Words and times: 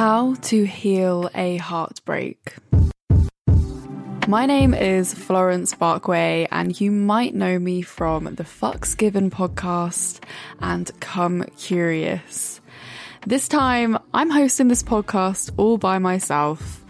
How 0.00 0.32
to 0.44 0.64
heal 0.64 1.28
a 1.34 1.58
heartbreak. 1.58 2.54
My 4.26 4.46
name 4.46 4.72
is 4.72 5.12
Florence 5.12 5.74
Barkway, 5.74 6.48
and 6.50 6.80
you 6.80 6.90
might 6.90 7.34
know 7.34 7.58
me 7.58 7.82
from 7.82 8.24
the 8.24 8.44
Fucks 8.44 8.96
Given 8.96 9.30
podcast 9.30 10.20
and 10.58 10.90
Come 11.00 11.44
Curious. 11.58 12.62
This 13.26 13.46
time, 13.46 13.98
I'm 14.14 14.30
hosting 14.30 14.68
this 14.68 14.82
podcast 14.82 15.50
all 15.58 15.76
by 15.76 15.98
myself 15.98 16.82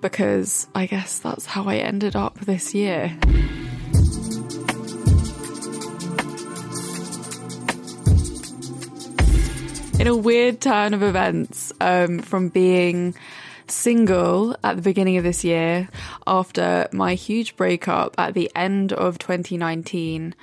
because 0.00 0.66
I 0.74 0.86
guess 0.86 1.20
that's 1.20 1.46
how 1.46 1.68
I 1.68 1.76
ended 1.76 2.16
up 2.16 2.36
this 2.40 2.74
year. 2.74 3.16
In 10.00 10.06
a 10.06 10.16
weird 10.16 10.62
turn 10.62 10.94
of 10.94 11.02
events 11.02 11.74
um, 11.78 12.20
from 12.20 12.48
being 12.48 13.14
single 13.66 14.56
at 14.64 14.76
the 14.76 14.80
beginning 14.80 15.18
of 15.18 15.24
this 15.24 15.44
year 15.44 15.90
after 16.26 16.88
my 16.90 17.12
huge 17.12 17.54
breakup 17.54 18.14
at 18.16 18.32
the 18.32 18.50
end 18.56 18.94
of 18.94 19.18
2019. 19.18 20.34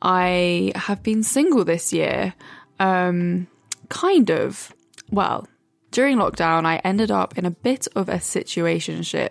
I 0.00 0.70
have 0.76 1.02
been 1.02 1.24
single 1.24 1.64
this 1.64 1.92
year. 1.92 2.34
Um, 2.78 3.48
kind 3.88 4.30
of. 4.30 4.72
Well, 5.10 5.48
during 5.90 6.18
lockdown, 6.18 6.64
I 6.64 6.76
ended 6.84 7.10
up 7.10 7.36
in 7.36 7.44
a 7.44 7.50
bit 7.50 7.88
of 7.96 8.08
a 8.08 8.18
situationship 8.18 9.30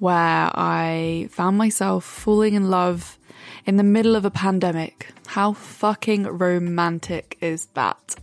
where 0.00 0.50
I 0.52 1.28
found 1.30 1.56
myself 1.56 2.04
falling 2.04 2.54
in 2.54 2.68
love 2.68 3.16
in 3.64 3.76
the 3.76 3.84
middle 3.84 4.16
of 4.16 4.24
a 4.24 4.30
pandemic. 4.32 5.12
How 5.28 5.52
fucking 5.52 6.24
romantic 6.24 7.38
is 7.40 7.66
that? 7.74 8.16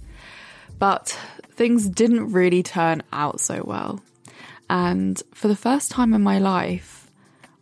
But 0.80 1.18
things 1.52 1.88
didn't 1.88 2.32
really 2.32 2.64
turn 2.64 3.04
out 3.14 3.40
so 3.40 3.64
well. 3.64 4.02
And 4.70 5.22
for 5.34 5.48
the 5.48 5.56
first 5.56 5.92
time 5.92 6.14
in 6.14 6.22
my 6.22 6.40
life, 6.40 7.10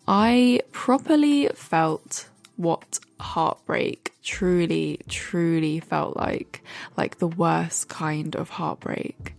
I 0.08 0.62
properly 0.72 1.50
felt 1.54 2.30
what 2.56 3.00
heartbreak 3.20 4.14
truly, 4.24 5.00
truly 5.08 5.80
felt 5.80 6.16
like. 6.18 6.64
Like 6.98 7.20
the 7.20 7.28
worst 7.28 7.90
kind 7.90 8.36
of 8.36 8.50
heartbreak. 8.50 9.36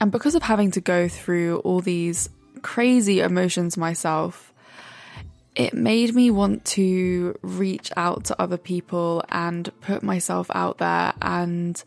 And 0.00 0.10
because 0.10 0.34
of 0.34 0.42
having 0.42 0.70
to 0.72 0.80
go 0.80 1.08
through 1.08 1.58
all 1.58 1.80
these 1.80 2.28
crazy 2.62 3.20
emotions 3.20 3.76
myself, 3.76 4.52
it 5.54 5.74
made 5.74 6.14
me 6.14 6.30
want 6.30 6.64
to 6.64 7.38
reach 7.42 7.90
out 7.96 8.24
to 8.24 8.40
other 8.40 8.56
people 8.56 9.22
and 9.28 9.70
put 9.80 10.02
myself 10.02 10.50
out 10.54 10.78
there 10.78 11.12
and 11.20 11.82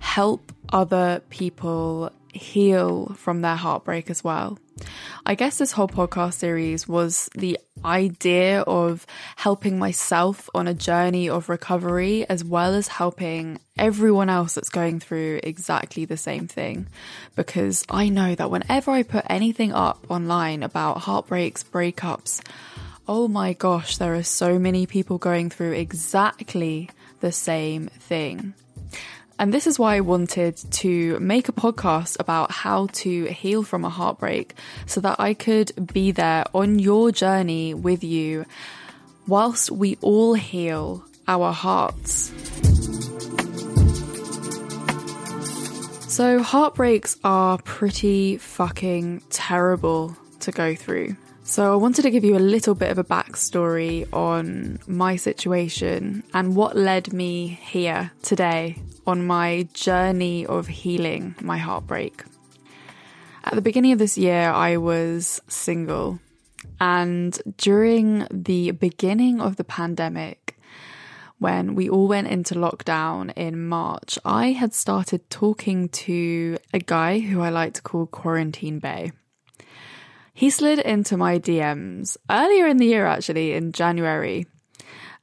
help 0.00 0.52
other 0.72 1.22
people 1.30 2.10
heal 2.32 3.14
from 3.16 3.42
their 3.42 3.56
heartbreak 3.56 4.10
as 4.10 4.24
well. 4.24 4.58
I 5.26 5.34
guess 5.34 5.58
this 5.58 5.72
whole 5.72 5.88
podcast 5.88 6.34
series 6.34 6.88
was 6.88 7.28
the 7.34 7.58
idea 7.84 8.62
of 8.62 9.06
helping 9.36 9.78
myself 9.78 10.48
on 10.54 10.66
a 10.66 10.74
journey 10.74 11.28
of 11.28 11.48
recovery 11.48 12.26
as 12.28 12.42
well 12.42 12.74
as 12.74 12.88
helping 12.88 13.58
everyone 13.78 14.30
else 14.30 14.54
that's 14.54 14.70
going 14.70 15.00
through 15.00 15.40
exactly 15.42 16.04
the 16.04 16.16
same 16.16 16.46
thing. 16.46 16.88
Because 17.36 17.84
I 17.90 18.08
know 18.08 18.34
that 18.34 18.50
whenever 18.50 18.90
I 18.90 19.02
put 19.02 19.24
anything 19.28 19.72
up 19.72 20.06
online 20.08 20.62
about 20.62 20.98
heartbreaks, 20.98 21.62
breakups, 21.62 22.42
oh 23.06 23.28
my 23.28 23.52
gosh, 23.52 23.98
there 23.98 24.14
are 24.14 24.22
so 24.22 24.58
many 24.58 24.86
people 24.86 25.18
going 25.18 25.50
through 25.50 25.72
exactly 25.72 26.88
the 27.20 27.32
same 27.32 27.88
thing. 27.88 28.54
And 29.40 29.54
this 29.54 29.66
is 29.66 29.78
why 29.78 29.96
I 29.96 30.00
wanted 30.00 30.58
to 30.72 31.18
make 31.18 31.48
a 31.48 31.52
podcast 31.52 32.20
about 32.20 32.50
how 32.50 32.88
to 32.88 33.24
heal 33.24 33.62
from 33.62 33.86
a 33.86 33.88
heartbreak 33.88 34.54
so 34.84 35.00
that 35.00 35.18
I 35.18 35.32
could 35.32 35.72
be 35.94 36.12
there 36.12 36.44
on 36.52 36.78
your 36.78 37.10
journey 37.10 37.72
with 37.72 38.04
you 38.04 38.44
whilst 39.26 39.70
we 39.70 39.96
all 40.02 40.34
heal 40.34 41.02
our 41.26 41.54
hearts. 41.54 42.30
So, 46.06 46.42
heartbreaks 46.42 47.16
are 47.24 47.56
pretty 47.56 48.36
fucking 48.36 49.22
terrible 49.30 50.18
to 50.40 50.52
go 50.52 50.74
through. 50.74 51.16
So, 51.44 51.72
I 51.72 51.76
wanted 51.76 52.02
to 52.02 52.10
give 52.10 52.24
you 52.24 52.36
a 52.36 52.38
little 52.38 52.74
bit 52.74 52.90
of 52.90 52.98
a 52.98 53.04
backstory 53.04 54.06
on 54.12 54.80
my 54.86 55.16
situation 55.16 56.24
and 56.34 56.54
what 56.54 56.76
led 56.76 57.14
me 57.14 57.58
here 57.62 58.10
today 58.22 58.76
on 59.10 59.26
my 59.26 59.66
journey 59.74 60.46
of 60.46 60.68
healing 60.68 61.34
my 61.40 61.58
heartbreak. 61.58 62.22
At 63.42 63.54
the 63.54 63.60
beginning 63.60 63.90
of 63.90 63.98
this 63.98 64.16
year, 64.16 64.50
I 64.50 64.76
was 64.76 65.42
single, 65.48 66.20
and 66.80 67.36
during 67.56 68.28
the 68.30 68.70
beginning 68.70 69.40
of 69.40 69.56
the 69.56 69.64
pandemic, 69.64 70.56
when 71.40 71.74
we 71.74 71.90
all 71.90 72.06
went 72.06 72.28
into 72.28 72.54
lockdown 72.54 73.32
in 73.34 73.66
March, 73.66 74.16
I 74.24 74.52
had 74.52 74.74
started 74.74 75.28
talking 75.28 75.88
to 75.88 76.58
a 76.72 76.78
guy 76.78 77.18
who 77.18 77.40
I 77.40 77.48
like 77.50 77.74
to 77.74 77.82
call 77.82 78.06
Quarantine 78.06 78.78
Bae. 78.78 79.10
He 80.32 80.50
slid 80.50 80.78
into 80.78 81.16
my 81.16 81.40
DMs 81.40 82.16
earlier 82.30 82.68
in 82.68 82.76
the 82.76 82.86
year, 82.86 83.06
actually, 83.06 83.54
in 83.54 83.72
January. 83.72 84.46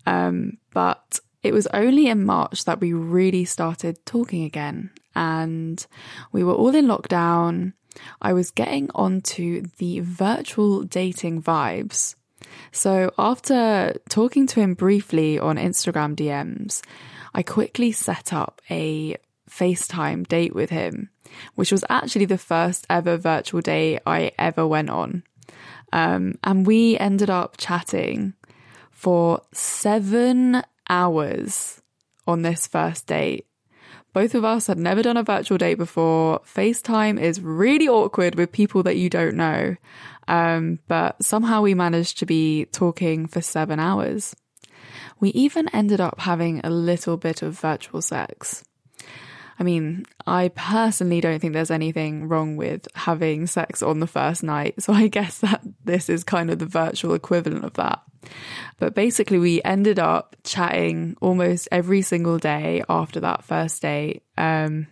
Um, 0.05 0.57
but 0.73 1.19
it 1.43 1.53
was 1.53 1.67
only 1.67 2.07
in 2.07 2.25
March 2.25 2.65
that 2.65 2.79
we 2.79 2.93
really 2.93 3.45
started 3.45 4.05
talking 4.05 4.43
again. 4.43 4.91
And 5.15 5.85
we 6.31 6.43
were 6.43 6.53
all 6.53 6.75
in 6.75 6.87
lockdown. 6.87 7.73
I 8.21 8.33
was 8.33 8.51
getting 8.51 8.89
onto 8.93 9.63
the 9.77 10.01
virtual 10.01 10.83
dating 10.83 11.41
vibes. 11.41 12.15
So 12.71 13.11
after 13.17 13.95
talking 14.09 14.45
to 14.47 14.59
him 14.59 14.73
briefly 14.73 15.39
on 15.39 15.57
Instagram 15.57 16.15
DMs, 16.15 16.81
I 17.33 17.43
quickly 17.43 17.91
set 17.91 18.33
up 18.33 18.61
a 18.69 19.17
FaceTime 19.49 20.27
date 20.27 20.53
with 20.53 20.69
him, 20.69 21.09
which 21.55 21.71
was 21.71 21.85
actually 21.89 22.25
the 22.25 22.37
first 22.37 22.85
ever 22.89 23.17
virtual 23.17 23.61
date 23.61 24.01
I 24.05 24.31
ever 24.37 24.67
went 24.67 24.89
on. 24.89 25.23
Um, 25.93 26.37
and 26.43 26.67
we 26.67 26.97
ended 26.97 27.29
up 27.29 27.55
chatting 27.57 28.33
for 28.91 29.41
seven 29.53 30.63
hours 30.89 31.81
on 32.25 32.41
this 32.41 32.67
first 32.67 33.07
date. 33.07 33.45
Both 34.13 34.33
of 34.33 34.43
us 34.43 34.67
had 34.67 34.79
never 34.79 35.03
done 35.03 35.17
a 35.17 35.23
virtual 35.23 35.57
date 35.57 35.75
before. 35.75 36.39
FaceTime 36.39 37.21
is 37.21 37.39
really 37.39 37.87
awkward 37.87 38.35
with 38.35 38.51
people 38.51 38.83
that 38.83 38.97
you 38.97 39.09
don't 39.09 39.35
know. 39.35 39.75
Um, 40.27 40.79
but 40.87 41.23
somehow 41.23 41.61
we 41.61 41.73
managed 41.73 42.19
to 42.19 42.25
be 42.25 42.65
talking 42.65 43.27
for 43.27 43.41
seven 43.41 43.79
hours. 43.79 44.35
We 45.19 45.29
even 45.29 45.69
ended 45.69 46.01
up 46.01 46.19
having 46.19 46.61
a 46.63 46.69
little 46.69 47.17
bit 47.17 47.41
of 47.41 47.59
virtual 47.59 48.01
sex. 48.01 48.63
I 49.59 49.63
mean, 49.63 50.05
I 50.25 50.49
personally 50.49 51.19
don't 51.21 51.39
think 51.39 51.53
there's 51.53 51.71
anything 51.71 52.27
wrong 52.27 52.57
with 52.57 52.87
having 52.93 53.47
sex 53.47 53.81
on 53.81 53.99
the 53.99 54.07
first 54.07 54.43
night. 54.43 54.81
So 54.81 54.93
I 54.93 55.07
guess 55.07 55.39
that 55.39 55.61
this 55.83 56.09
is 56.09 56.23
kind 56.23 56.51
of 56.51 56.59
the 56.59 56.65
virtual 56.65 57.13
equivalent 57.13 57.65
of 57.65 57.73
that. 57.73 58.01
But 58.77 58.93
basically, 58.93 59.39
we 59.39 59.61
ended 59.63 59.99
up 59.99 60.35
chatting 60.43 61.17
almost 61.21 61.67
every 61.71 62.01
single 62.01 62.37
day 62.37 62.83
after 62.89 63.19
that 63.19 63.43
first 63.43 63.81
date 63.81 64.23
um, 64.37 64.87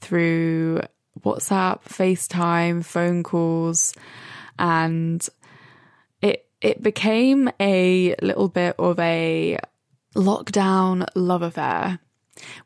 through 0.00 0.80
WhatsApp, 1.20 1.82
FaceTime, 1.84 2.84
phone 2.84 3.22
calls, 3.22 3.94
and 4.58 5.26
it 6.20 6.46
it 6.60 6.82
became 6.82 7.50
a 7.60 8.14
little 8.22 8.48
bit 8.48 8.74
of 8.78 8.98
a 8.98 9.58
lockdown 10.14 11.06
love 11.14 11.42
affair. 11.42 11.98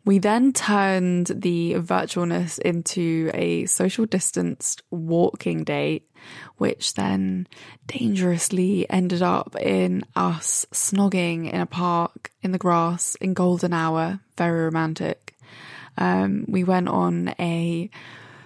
We 0.04 0.18
then 0.18 0.52
turned 0.52 1.26
the 1.26 1.74
virtualness 1.74 2.58
into 2.60 3.30
a 3.34 3.66
social 3.66 4.06
distanced 4.06 4.82
walking 4.90 5.64
date, 5.64 6.08
which 6.56 6.94
then 6.94 7.46
dangerously 7.86 8.88
ended 8.90 9.22
up 9.22 9.56
in 9.60 10.04
us 10.14 10.66
snogging 10.72 11.52
in 11.52 11.60
a 11.60 11.66
park 11.66 12.30
in 12.42 12.52
the 12.52 12.58
grass 12.58 13.14
in 13.16 13.34
golden 13.34 13.72
hour. 13.72 14.20
Very 14.36 14.64
romantic. 14.64 15.36
Um, 15.98 16.44
we 16.48 16.64
went 16.64 16.88
on 16.88 17.34
a 17.38 17.90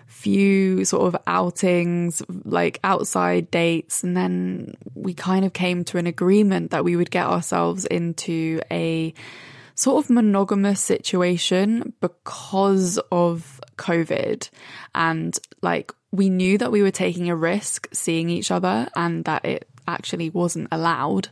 few 0.07 0.85
sort 0.85 1.15
of 1.15 1.21
outings, 1.27 2.23
like 2.45 2.79
outside 2.85 3.51
dates, 3.51 4.05
and 4.05 4.17
then 4.17 4.75
we 4.95 5.15
kind 5.15 5.45
of 5.45 5.53
came 5.53 5.85
to 5.85 5.99
an 5.99 6.07
agreement 6.07 6.71
that 6.73 6.85
we 6.85 6.95
would 6.97 7.11
get 7.11 7.27
ourselves 7.27 7.87
into 7.87 8.61
a 8.71 9.15
sort 9.75 10.05
of 10.05 10.11
monogamous 10.11 10.81
situation 10.81 11.95
because 12.01 12.99
of 13.11 13.61
COVID. 13.77 14.51
And 14.95 15.39
like 15.63 15.93
we 16.13 16.29
knew 16.29 16.59
that 16.59 16.73
we 16.73 16.83
were 16.83 16.91
taking 16.91 17.31
a 17.31 17.37
risk 17.37 17.89
seeing 17.93 18.31
each 18.31 18.51
other 18.51 18.89
and 18.97 19.25
that 19.25 19.45
it 19.45 19.69
actually 19.87 20.31
wasn't 20.31 20.69
allowed. 20.73 21.29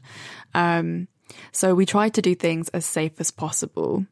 Um, 0.55 1.09
so 1.53 1.75
we 1.75 1.87
tried 1.87 2.15
to 2.15 2.23
do 2.23 2.35
things 2.35 2.69
as 2.71 2.87
safe 2.87 3.21
as 3.21 3.31
possible. 3.31 4.07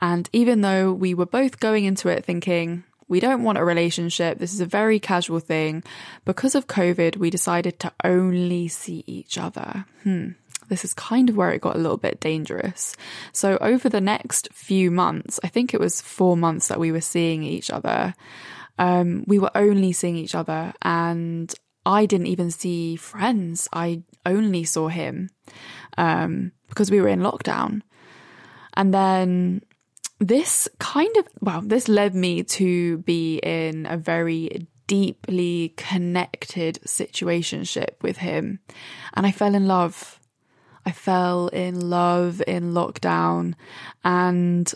And 0.00 0.28
even 0.32 0.60
though 0.60 0.92
we 0.92 1.14
were 1.14 1.26
both 1.26 1.60
going 1.60 1.84
into 1.84 2.08
it 2.08 2.24
thinking, 2.24 2.84
we 3.08 3.20
don't 3.20 3.42
want 3.42 3.58
a 3.58 3.64
relationship. 3.64 4.38
This 4.38 4.52
is 4.52 4.60
a 4.60 4.66
very 4.66 4.98
casual 4.98 5.38
thing. 5.38 5.84
Because 6.24 6.54
of 6.54 6.66
COVID, 6.66 7.16
we 7.16 7.30
decided 7.30 7.78
to 7.80 7.92
only 8.02 8.68
see 8.68 9.04
each 9.06 9.38
other. 9.38 9.84
Hmm. 10.02 10.30
This 10.68 10.84
is 10.84 10.94
kind 10.94 11.28
of 11.28 11.36
where 11.36 11.50
it 11.50 11.60
got 11.60 11.76
a 11.76 11.78
little 11.78 11.98
bit 11.98 12.20
dangerous. 12.20 12.96
So, 13.32 13.58
over 13.60 13.90
the 13.90 14.00
next 14.00 14.48
few 14.54 14.90
months, 14.90 15.38
I 15.44 15.48
think 15.48 15.74
it 15.74 15.80
was 15.80 16.00
four 16.00 16.36
months 16.36 16.68
that 16.68 16.80
we 16.80 16.90
were 16.90 17.02
seeing 17.02 17.42
each 17.42 17.70
other, 17.70 18.14
um, 18.78 19.24
we 19.26 19.38
were 19.38 19.50
only 19.54 19.92
seeing 19.92 20.16
each 20.16 20.34
other, 20.34 20.72
and 20.82 21.52
I 21.84 22.06
didn't 22.06 22.28
even 22.28 22.50
see 22.50 22.96
friends. 22.96 23.68
I 23.72 24.02
only 24.24 24.64
saw 24.64 24.88
him 24.88 25.30
um, 25.98 26.52
because 26.68 26.90
we 26.90 27.00
were 27.00 27.08
in 27.08 27.20
lockdown. 27.20 27.82
And 28.74 28.94
then 28.94 29.62
this 30.18 30.68
kind 30.78 31.14
of, 31.16 31.26
well, 31.40 31.60
this 31.60 31.88
led 31.88 32.14
me 32.14 32.42
to 32.44 32.98
be 32.98 33.38
in 33.38 33.86
a 33.86 33.96
very 33.96 34.66
deeply 34.86 35.74
connected 35.76 36.78
situationship 36.86 38.00
with 38.02 38.18
him. 38.18 38.60
And 39.14 39.26
I 39.26 39.32
fell 39.32 39.54
in 39.54 39.66
love. 39.66 40.20
I 40.84 40.92
fell 40.92 41.48
in 41.48 41.90
love 41.90 42.42
in 42.46 42.72
lockdown 42.72 43.54
and 44.04 44.72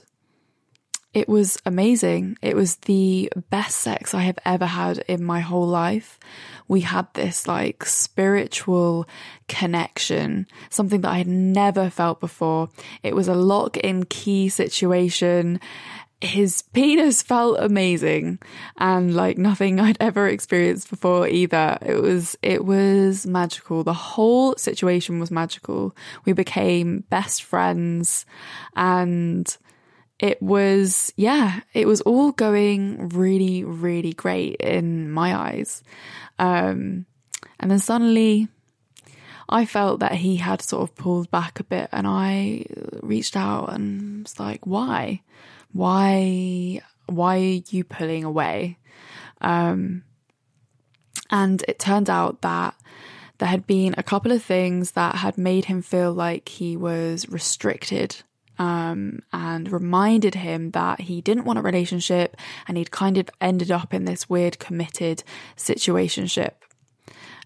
it 1.16 1.30
was 1.30 1.56
amazing. 1.64 2.36
It 2.42 2.54
was 2.54 2.76
the 2.76 3.32
best 3.48 3.78
sex 3.78 4.12
I 4.12 4.20
have 4.24 4.38
ever 4.44 4.66
had 4.66 4.98
in 5.08 5.24
my 5.24 5.40
whole 5.40 5.66
life. 5.66 6.18
We 6.68 6.82
had 6.82 7.06
this 7.14 7.48
like 7.48 7.86
spiritual 7.86 9.08
connection, 9.48 10.46
something 10.68 11.00
that 11.00 11.10
I 11.10 11.16
had 11.16 11.26
never 11.26 11.88
felt 11.88 12.20
before. 12.20 12.68
It 13.02 13.16
was 13.16 13.28
a 13.28 13.34
lock 13.34 13.78
in 13.78 14.04
key 14.04 14.50
situation. 14.50 15.58
His 16.20 16.60
penis 16.60 17.22
felt 17.22 17.60
amazing 17.60 18.38
and 18.76 19.14
like 19.14 19.38
nothing 19.38 19.80
I'd 19.86 19.96
ever 20.00 20.28
experienced 20.28 20.90
before 20.90 21.26
either. 21.26 21.78
It 21.80 22.02
was, 22.02 22.36
it 22.42 22.66
was 22.66 23.26
magical. 23.26 23.84
The 23.84 23.94
whole 23.94 24.54
situation 24.56 25.18
was 25.18 25.30
magical. 25.30 25.96
We 26.26 26.34
became 26.34 27.04
best 27.08 27.42
friends 27.42 28.26
and 28.74 29.56
it 30.18 30.40
was, 30.40 31.12
yeah, 31.16 31.60
it 31.74 31.86
was 31.86 32.00
all 32.02 32.32
going 32.32 33.10
really, 33.10 33.64
really 33.64 34.12
great 34.12 34.56
in 34.56 35.10
my 35.10 35.36
eyes. 35.36 35.82
Um, 36.38 37.06
and 37.60 37.70
then 37.70 37.78
suddenly 37.78 38.48
I 39.48 39.66
felt 39.66 40.00
that 40.00 40.12
he 40.12 40.36
had 40.36 40.62
sort 40.62 40.88
of 40.88 40.96
pulled 40.96 41.30
back 41.30 41.60
a 41.60 41.64
bit 41.64 41.88
and 41.92 42.06
I 42.06 42.64
reached 43.02 43.36
out 43.36 43.72
and 43.72 44.22
was 44.22 44.40
like, 44.40 44.66
why? 44.66 45.22
Why, 45.72 46.80
why 47.06 47.36
are 47.36 47.60
you 47.70 47.84
pulling 47.84 48.24
away? 48.24 48.78
Um, 49.42 50.02
and 51.30 51.62
it 51.68 51.78
turned 51.78 52.08
out 52.08 52.40
that 52.40 52.74
there 53.38 53.48
had 53.48 53.66
been 53.66 53.94
a 53.98 54.02
couple 54.02 54.32
of 54.32 54.42
things 54.42 54.92
that 54.92 55.16
had 55.16 55.36
made 55.36 55.66
him 55.66 55.82
feel 55.82 56.12
like 56.12 56.48
he 56.48 56.74
was 56.74 57.28
restricted 57.28 58.16
um, 58.58 59.20
and 59.32 59.70
reminded 59.70 60.36
him 60.36 60.70
that 60.72 61.02
he 61.02 61.20
didn't 61.20 61.44
want 61.44 61.58
a 61.58 61.62
relationship 61.62 62.36
and 62.66 62.76
he'd 62.76 62.90
kind 62.90 63.18
of 63.18 63.28
ended 63.40 63.70
up 63.70 63.92
in 63.92 64.04
this 64.04 64.28
weird 64.28 64.58
committed 64.58 65.22
situationship. 65.56 66.52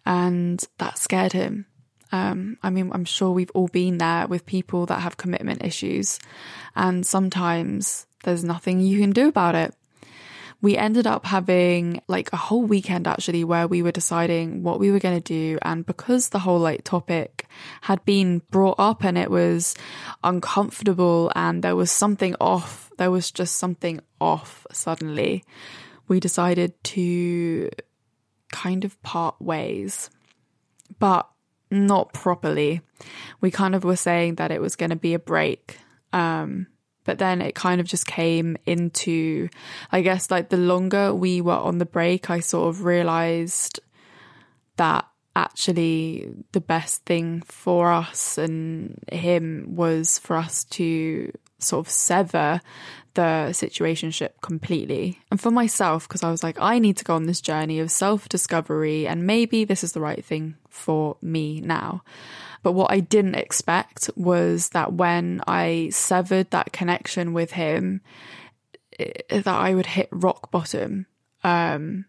And 0.06 0.62
that 0.78 0.98
scared 0.98 1.32
him. 1.32 1.66
Um, 2.12 2.56
I 2.62 2.70
mean, 2.70 2.90
I'm 2.92 3.04
sure 3.04 3.30
we've 3.30 3.52
all 3.54 3.68
been 3.68 3.98
there 3.98 4.26
with 4.26 4.46
people 4.46 4.86
that 4.86 5.00
have 5.00 5.16
commitment 5.16 5.64
issues, 5.64 6.18
and 6.74 7.06
sometimes 7.06 8.06
there's 8.24 8.42
nothing 8.42 8.80
you 8.80 8.98
can 8.98 9.12
do 9.12 9.28
about 9.28 9.54
it 9.54 9.74
we 10.62 10.76
ended 10.76 11.06
up 11.06 11.24
having 11.24 12.02
like 12.06 12.32
a 12.32 12.36
whole 12.36 12.62
weekend 12.62 13.06
actually 13.06 13.44
where 13.44 13.66
we 13.66 13.82
were 13.82 13.92
deciding 13.92 14.62
what 14.62 14.78
we 14.78 14.90
were 14.90 14.98
going 14.98 15.20
to 15.20 15.20
do. 15.20 15.58
And 15.62 15.86
because 15.86 16.28
the 16.28 16.38
whole 16.40 16.58
like 16.58 16.84
topic 16.84 17.46
had 17.82 18.04
been 18.04 18.42
brought 18.50 18.78
up 18.78 19.02
and 19.04 19.16
it 19.16 19.30
was 19.30 19.74
uncomfortable 20.22 21.32
and 21.34 21.62
there 21.62 21.76
was 21.76 21.90
something 21.90 22.36
off, 22.40 22.90
there 22.98 23.10
was 23.10 23.30
just 23.30 23.56
something 23.56 24.00
off 24.20 24.66
suddenly, 24.70 25.44
we 26.08 26.20
decided 26.20 26.82
to 26.84 27.70
kind 28.52 28.84
of 28.84 29.00
part 29.02 29.40
ways. 29.40 30.10
But 30.98 31.26
not 31.70 32.12
properly. 32.12 32.80
We 33.40 33.50
kind 33.50 33.74
of 33.74 33.84
were 33.84 33.96
saying 33.96 34.34
that 34.36 34.50
it 34.50 34.60
was 34.60 34.76
going 34.76 34.90
to 34.90 34.96
be 34.96 35.14
a 35.14 35.18
break. 35.18 35.78
Um, 36.12 36.66
but 37.04 37.18
then 37.18 37.40
it 37.40 37.54
kind 37.54 37.80
of 37.80 37.86
just 37.86 38.06
came 38.06 38.56
into, 38.66 39.48
I 39.90 40.00
guess, 40.02 40.30
like 40.30 40.48
the 40.48 40.56
longer 40.56 41.14
we 41.14 41.40
were 41.40 41.52
on 41.52 41.78
the 41.78 41.86
break, 41.86 42.30
I 42.30 42.40
sort 42.40 42.68
of 42.68 42.84
realized 42.84 43.80
that 44.76 45.06
actually 45.36 46.28
the 46.52 46.60
best 46.60 47.04
thing 47.04 47.42
for 47.42 47.92
us 47.92 48.36
and 48.36 48.98
him 49.12 49.66
was 49.68 50.18
for 50.18 50.36
us 50.36 50.64
to 50.64 51.32
sort 51.62 51.86
of 51.86 51.92
sever 51.92 52.60
the 53.14 53.48
situationship 53.50 54.30
completely. 54.40 55.20
And 55.30 55.40
for 55.40 55.50
myself, 55.50 56.08
because 56.08 56.22
I 56.22 56.30
was 56.30 56.42
like, 56.42 56.60
I 56.60 56.78
need 56.78 56.96
to 56.98 57.04
go 57.04 57.14
on 57.14 57.26
this 57.26 57.40
journey 57.40 57.80
of 57.80 57.90
self 57.90 58.28
discovery, 58.28 59.06
and 59.06 59.26
maybe 59.26 59.64
this 59.64 59.82
is 59.84 59.92
the 59.92 60.00
right 60.00 60.24
thing 60.24 60.56
for 60.68 61.16
me 61.20 61.60
now. 61.60 62.02
But 62.62 62.72
what 62.72 62.90
I 62.90 63.00
didn't 63.00 63.36
expect 63.36 64.10
was 64.16 64.70
that 64.70 64.92
when 64.92 65.40
I 65.46 65.88
severed 65.92 66.50
that 66.50 66.72
connection 66.72 67.32
with 67.32 67.52
him, 67.52 68.02
that 68.98 69.46
I 69.46 69.74
would 69.74 69.86
hit 69.86 70.08
rock 70.12 70.50
bottom. 70.50 71.06
Um, 71.42 72.04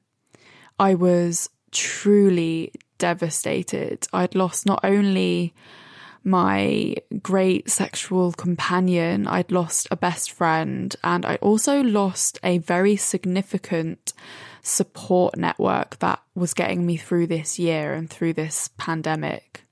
I 0.77 0.95
was 0.95 1.49
truly 1.71 2.73
devastated. 2.97 4.07
I'd 4.11 4.35
lost 4.35 4.65
not 4.65 4.81
only 4.83 5.53
my 6.23 6.95
great 7.21 7.69
sexual 7.69 8.31
companion, 8.31 9.27
I'd 9.27 9.51
lost 9.51 9.87
a 9.89 9.95
best 9.95 10.31
friend, 10.31 10.95
and 11.03 11.25
I 11.25 11.35
also 11.37 11.81
lost 11.81 12.39
a 12.43 12.59
very 12.59 12.95
significant 12.95 14.13
support 14.61 15.37
network 15.37 15.97
that 15.99 16.21
was 16.35 16.53
getting 16.53 16.85
me 16.85 16.97
through 16.97 17.27
this 17.27 17.57
year 17.57 17.93
and 17.93 18.09
through 18.09 18.33
this 18.33 18.69
pandemic. 18.77 19.63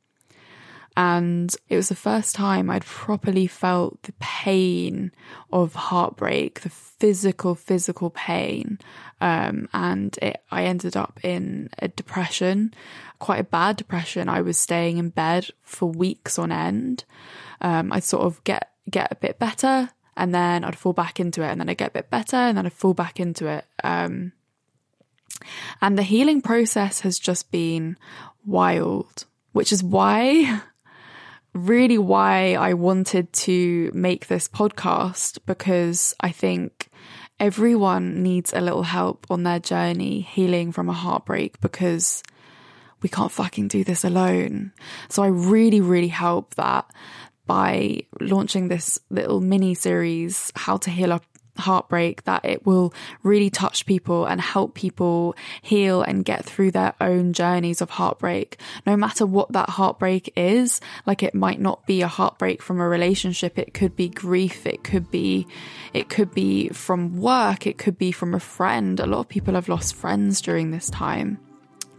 And 0.97 1.55
it 1.69 1.77
was 1.77 1.87
the 1.87 1.95
first 1.95 2.35
time 2.35 2.69
I'd 2.69 2.83
properly 2.83 3.47
felt 3.47 4.03
the 4.03 4.13
pain 4.19 5.13
of 5.53 5.73
heartbreak, 5.73 6.59
the 6.59 6.69
physical, 6.69 7.55
physical 7.55 8.09
pain. 8.09 8.79
Um, 9.21 9.69
and 9.71 10.17
it, 10.21 10.43
I 10.51 10.65
ended 10.65 10.97
up 10.97 11.19
in 11.23 11.69
a 11.77 11.87
depression, 11.87 12.73
quite 13.19 13.39
a 13.39 13.43
bad 13.43 13.75
depression. 13.75 14.29
I 14.29 14.41
was 14.41 14.57
staying 14.57 14.97
in 14.97 15.09
bed 15.09 15.49
for 15.61 15.89
weeks 15.89 16.39
on 16.39 16.51
end. 16.51 17.03
Um, 17.61 17.91
I'd 17.91 18.03
sort 18.03 18.23
of 18.23 18.43
get, 18.43 18.71
get 18.89 19.11
a 19.11 19.15
bit 19.15 19.37
better 19.37 19.89
and 20.15 20.33
then 20.33 20.63
I'd 20.63 20.77
fall 20.77 20.93
back 20.93 21.19
into 21.19 21.43
it 21.43 21.47
and 21.47 21.59
then 21.59 21.69
I'd 21.69 21.77
get 21.77 21.89
a 21.89 21.93
bit 21.93 22.09
better 22.09 22.37
and 22.37 22.57
then 22.57 22.65
I'd 22.65 22.73
fall 22.73 22.93
back 22.93 23.19
into 23.19 23.47
it. 23.47 23.65
Um, 23.83 24.33
and 25.81 25.97
the 25.97 26.03
healing 26.03 26.41
process 26.41 27.01
has 27.01 27.19
just 27.19 27.51
been 27.51 27.97
wild, 28.45 29.25
which 29.51 29.71
is 29.71 29.83
why 29.83 30.61
really 31.53 31.97
why 31.97 32.53
I 32.53 32.73
wanted 32.73 33.31
to 33.33 33.91
make 33.93 34.27
this 34.27 34.47
podcast 34.47 35.39
because 35.45 36.15
I 36.19 36.31
think 36.31 36.89
everyone 37.39 38.21
needs 38.21 38.53
a 38.53 38.61
little 38.61 38.83
help 38.83 39.25
on 39.29 39.43
their 39.43 39.59
journey 39.59 40.21
healing 40.21 40.71
from 40.71 40.89
a 40.89 40.93
heartbreak 40.93 41.59
because 41.61 42.21
we 43.01 43.09
can't 43.09 43.31
fucking 43.31 43.67
do 43.67 43.83
this 43.83 44.03
alone. 44.03 44.71
So 45.09 45.23
I 45.23 45.27
really, 45.27 45.81
really 45.81 46.09
hope 46.09 46.55
that 46.55 46.89
by 47.45 48.03
launching 48.19 48.67
this 48.67 48.99
little 49.09 49.41
mini 49.41 49.73
series, 49.73 50.51
How 50.55 50.77
to 50.77 50.91
Heal 50.91 51.11
a 51.11 51.21
heartbreak 51.59 52.23
that 52.23 52.43
it 52.45 52.65
will 52.65 52.93
really 53.23 53.49
touch 53.49 53.85
people 53.85 54.25
and 54.25 54.41
help 54.41 54.73
people 54.73 55.35
heal 55.61 56.01
and 56.01 56.25
get 56.25 56.45
through 56.45 56.71
their 56.71 56.93
own 56.99 57.33
journeys 57.33 57.81
of 57.81 57.89
heartbreak. 57.91 58.59
No 58.85 58.97
matter 58.97 59.25
what 59.25 59.51
that 59.51 59.69
heartbreak 59.69 60.33
is, 60.35 60.81
like 61.05 61.21
it 61.21 61.35
might 61.35 61.59
not 61.59 61.85
be 61.85 62.01
a 62.01 62.07
heartbreak 62.07 62.61
from 62.61 62.79
a 62.79 62.87
relationship. 62.87 63.59
It 63.59 63.73
could 63.73 63.95
be 63.95 64.09
grief. 64.09 64.65
It 64.65 64.83
could 64.83 65.11
be, 65.11 65.47
it 65.93 66.09
could 66.09 66.33
be 66.33 66.69
from 66.69 67.17
work. 67.17 67.67
It 67.67 67.77
could 67.77 67.97
be 67.97 68.11
from 68.11 68.33
a 68.33 68.39
friend. 68.39 68.99
A 68.99 69.05
lot 69.05 69.19
of 69.19 69.29
people 69.29 69.53
have 69.53 69.69
lost 69.69 69.95
friends 69.95 70.41
during 70.41 70.71
this 70.71 70.89
time. 70.89 71.39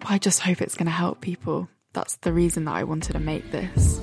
I 0.07 0.19
just 0.19 0.40
hope 0.40 0.61
it's 0.62 0.75
going 0.75 0.87
to 0.87 0.92
help 0.92 1.21
people. 1.21 1.69
That's 1.92 2.16
the 2.16 2.33
reason 2.33 2.64
that 2.64 2.75
I 2.75 2.85
wanted 2.85 3.12
to 3.14 3.21
make 3.21 3.50
this. 3.50 4.00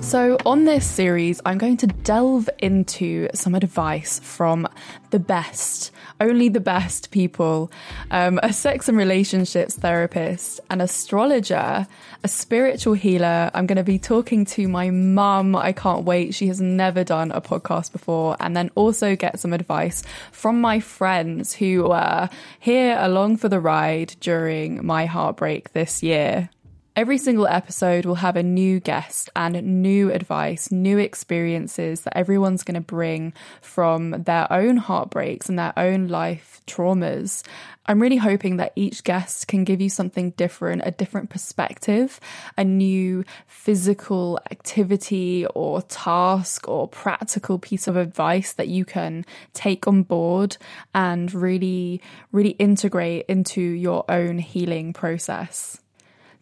So, 0.00 0.38
on 0.46 0.64
this 0.64 0.86
series, 0.86 1.40
I'm 1.44 1.58
going 1.58 1.76
to 1.78 1.86
delve 1.86 2.48
into 2.60 3.28
some 3.34 3.54
advice 3.54 4.20
from 4.20 4.66
the 5.10 5.18
best, 5.18 5.92
only 6.20 6.48
the 6.48 6.60
best 6.60 7.10
people 7.10 7.70
um, 8.10 8.40
a 8.42 8.52
sex 8.52 8.88
and 8.88 8.96
relationships 8.96 9.76
therapist, 9.76 10.60
an 10.70 10.80
astrologer, 10.80 11.86
a 12.24 12.28
spiritual 12.28 12.94
healer. 12.94 13.50
I'm 13.54 13.66
going 13.66 13.76
to 13.76 13.84
be 13.84 13.98
talking 13.98 14.44
to 14.46 14.68
my 14.68 14.90
mum. 14.90 15.54
I 15.54 15.72
can't 15.72 16.04
wait. 16.04 16.34
She 16.34 16.48
has 16.48 16.60
never 16.60 17.04
done 17.04 17.30
a 17.32 17.40
podcast 17.40 17.92
before. 17.92 18.36
And 18.40 18.56
then 18.56 18.70
also 18.74 19.16
get 19.16 19.38
some 19.38 19.52
advice 19.52 20.02
from 20.32 20.60
my 20.60 20.80
friends 20.80 21.54
who 21.54 21.84
were 21.84 22.28
here 22.58 22.96
along 22.98 23.38
for 23.38 23.48
the 23.48 23.60
ride 23.60 24.16
during 24.20 24.84
my 24.84 25.06
heartbreak 25.06 25.72
this 25.72 26.02
year. 26.02 26.50
Every 26.98 27.18
single 27.18 27.46
episode 27.46 28.06
will 28.06 28.16
have 28.16 28.34
a 28.34 28.42
new 28.42 28.80
guest 28.80 29.30
and 29.36 29.82
new 29.84 30.10
advice, 30.10 30.72
new 30.72 30.98
experiences 30.98 32.00
that 32.00 32.16
everyone's 32.16 32.64
going 32.64 32.74
to 32.74 32.80
bring 32.80 33.34
from 33.62 34.24
their 34.24 34.52
own 34.52 34.78
heartbreaks 34.78 35.48
and 35.48 35.56
their 35.56 35.72
own 35.76 36.08
life 36.08 36.60
traumas. 36.66 37.44
I'm 37.86 38.02
really 38.02 38.16
hoping 38.16 38.56
that 38.56 38.72
each 38.74 39.04
guest 39.04 39.46
can 39.46 39.62
give 39.62 39.80
you 39.80 39.88
something 39.88 40.30
different, 40.30 40.82
a 40.84 40.90
different 40.90 41.30
perspective, 41.30 42.18
a 42.56 42.64
new 42.64 43.24
physical 43.46 44.40
activity 44.50 45.46
or 45.54 45.82
task 45.82 46.66
or 46.66 46.88
practical 46.88 47.60
piece 47.60 47.86
of 47.86 47.96
advice 47.96 48.54
that 48.54 48.66
you 48.66 48.84
can 48.84 49.24
take 49.52 49.86
on 49.86 50.02
board 50.02 50.56
and 50.96 51.32
really, 51.32 52.02
really 52.32 52.56
integrate 52.58 53.24
into 53.28 53.60
your 53.60 54.04
own 54.08 54.40
healing 54.40 54.92
process. 54.92 55.78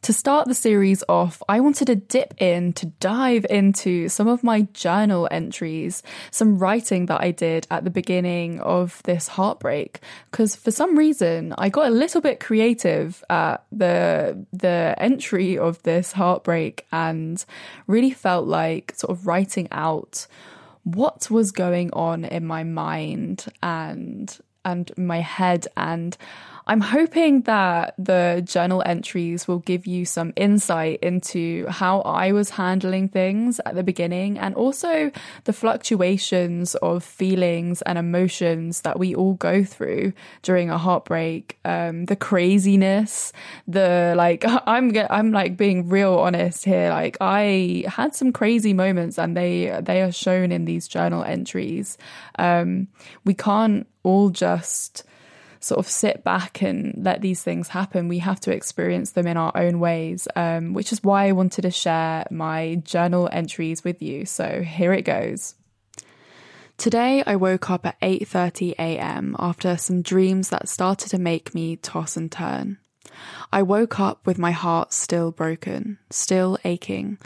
To 0.03 0.13
start 0.13 0.47
the 0.47 0.55
series 0.55 1.03
off, 1.09 1.43
I 1.49 1.59
wanted 1.59 1.87
to 1.87 1.97
dip 1.97 2.35
in 2.39 2.73
to 2.75 2.87
dive 2.87 3.45
into 3.51 4.09
some 4.09 4.29
of 4.29 4.45
my 4.45 4.63
journal 4.73 5.27
entries, 5.31 6.03
some 6.31 6.59
writing 6.59 7.07
that 7.07 7.21
I 7.21 7.33
did 7.33 7.67
at 7.73 7.83
the 7.83 7.91
beginning 7.91 8.61
of 8.61 9.03
this 9.03 9.27
heartbreak. 9.27 10.01
Because 10.31 10.55
for 10.55 10.71
some 10.71 10.97
reason, 10.97 11.55
I 11.59 11.71
got 11.71 11.89
a 11.89 11.91
little 11.91 12.21
bit 12.21 12.39
creative 12.39 13.25
at 13.29 13.65
the 13.73 14.47
the 14.53 14.95
entry 14.99 15.59
of 15.59 15.83
this 15.83 16.13
heartbreak 16.13 16.87
and 16.93 17.45
really 17.89 18.13
felt 18.13 18.47
like 18.47 18.95
sort 18.97 19.11
of 19.11 19.27
writing 19.27 19.67
out 19.73 20.29
what 20.85 21.29
was 21.33 21.51
going 21.51 21.91
on 21.93 22.25
in 22.25 22.47
my 22.47 22.63
mind 22.63 23.47
and 23.61 24.39
and 24.65 24.93
my 24.97 25.21
head 25.21 25.67
and 25.77 26.17
I'm 26.69 26.81
hoping 26.81 27.43
that 27.43 27.95
the 27.97 28.43
journal 28.45 28.83
entries 28.85 29.47
will 29.47 29.61
give 29.61 29.87
you 29.87 30.05
some 30.05 30.33
insight 30.35 30.99
into 31.01 31.65
how 31.69 32.01
I 32.01 32.33
was 32.33 32.51
handling 32.51 33.09
things 33.09 33.61
at 33.65 33.77
the 33.77 33.85
beginning 33.85 34.37
and 34.37 34.53
also 34.57 35.13
the 35.45 35.53
fluctuations 35.53 36.75
of 36.77 37.05
feelings 37.05 37.83
and 37.83 37.97
emotions 37.97 38.81
that 38.81 38.99
we 38.99 39.15
all 39.15 39.35
go 39.35 39.63
through 39.63 40.13
during 40.43 40.69
a 40.69 40.77
heartbreak. 40.77 41.57
Um, 41.65 42.07
the 42.07 42.17
craziness, 42.17 43.33
the 43.69 44.15
like, 44.17 44.45
I'm, 44.67 44.93
I'm 45.09 45.31
like 45.31 45.57
being 45.57 45.89
real 45.89 46.15
honest 46.15 46.65
here. 46.65 46.91
Like 46.91 47.17
I 47.21 47.85
had 47.87 48.17
some 48.17 48.33
crazy 48.33 48.73
moments 48.73 49.21
and 49.21 49.37
they, 49.37 49.79
they 49.85 50.03
are 50.03 50.11
shown 50.11 50.51
in 50.51 50.65
these 50.65 50.89
journal 50.89 51.23
entries. 51.23 51.97
Um, 52.41 52.89
we 53.25 53.35
can't 53.35 53.87
all 54.03 54.31
just 54.31 55.05
sort 55.67 55.81
of 55.81 55.89
sit 55.91 56.23
back 56.23 56.63
and 56.63 56.95
let 56.97 57.21
these 57.21 57.43
things 57.43 57.69
happen. 57.69 58.09
We 58.09 58.21
have 58.21 58.41
to 58.41 58.53
experience 58.53 59.13
them 59.13 59.27
in 59.27 59.37
our 59.37 59.53
own 59.57 59.81
ways, 59.81 60.29
um, 60.37 60.75
which 60.75 60.93
is 60.93 61.03
why 61.03 61.27
I 61.27 61.33
wanted 61.33 61.63
to 61.63 61.71
share 61.71 62.25
my 62.31 62.77
journal 62.85 63.29
entries 63.33 63.83
with 63.83 64.01
you. 64.01 64.27
So 64.27 64.63
here 64.63 64.93
it 64.93 65.03
goes. 65.03 65.57
Today 66.77 67.23
I 67.27 67.37
woke 67.37 67.71
up 67.71 67.87
at 67.87 68.01
8:30 68.01 68.75
a.m. 68.79 69.35
after 69.39 69.77
some 69.77 70.03
dreams 70.03 70.51
that 70.51 70.69
started 70.69 71.09
to 71.09 71.19
make 71.19 71.55
me 71.55 71.77
toss 71.77 72.17
and 72.17 72.31
turn. 72.31 72.79
I 73.51 73.63
woke 73.63 73.99
up 73.99 74.27
with 74.27 74.39
my 74.39 74.51
heart 74.51 74.93
still 74.93 75.33
broken, 75.33 75.99
still 76.11 76.59
aching, 76.65 77.19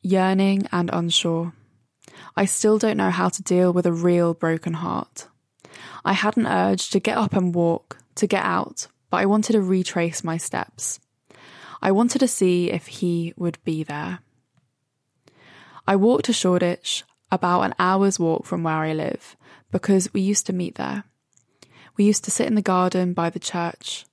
yearning 0.00 0.66
and 0.72 0.90
unsure. 0.92 1.52
I 2.34 2.46
still 2.46 2.78
don't 2.78 2.96
know 2.96 3.10
how 3.10 3.28
to 3.28 3.42
deal 3.42 3.72
with 3.72 3.86
a 3.86 3.92
real 3.92 4.32
broken 4.32 4.72
heart. 4.72 5.28
I 6.04 6.12
had 6.12 6.36
an 6.36 6.46
urge 6.46 6.90
to 6.90 7.00
get 7.00 7.16
up 7.16 7.32
and 7.34 7.54
walk, 7.54 7.98
to 8.16 8.26
get 8.26 8.44
out, 8.44 8.88
but 9.10 9.18
I 9.18 9.26
wanted 9.26 9.52
to 9.52 9.62
retrace 9.62 10.24
my 10.24 10.36
steps. 10.36 11.00
I 11.80 11.92
wanted 11.92 12.20
to 12.20 12.28
see 12.28 12.70
if 12.70 12.86
he 12.86 13.34
would 13.36 13.58
be 13.64 13.82
there. 13.82 14.20
I 15.86 15.96
walked 15.96 16.26
to 16.26 16.32
Shoreditch, 16.32 17.04
about 17.30 17.62
an 17.62 17.74
hour's 17.78 18.18
walk 18.20 18.44
from 18.44 18.62
where 18.62 18.74
I 18.74 18.92
live, 18.92 19.36
because 19.70 20.12
we 20.12 20.20
used 20.20 20.46
to 20.46 20.52
meet 20.52 20.74
there. 20.74 21.04
We 21.96 22.04
used 22.04 22.24
to 22.24 22.30
sit 22.30 22.46
in 22.46 22.54
the 22.54 22.62
garden 22.62 23.14
by 23.14 23.30
the 23.30 23.38
church. 23.38 24.06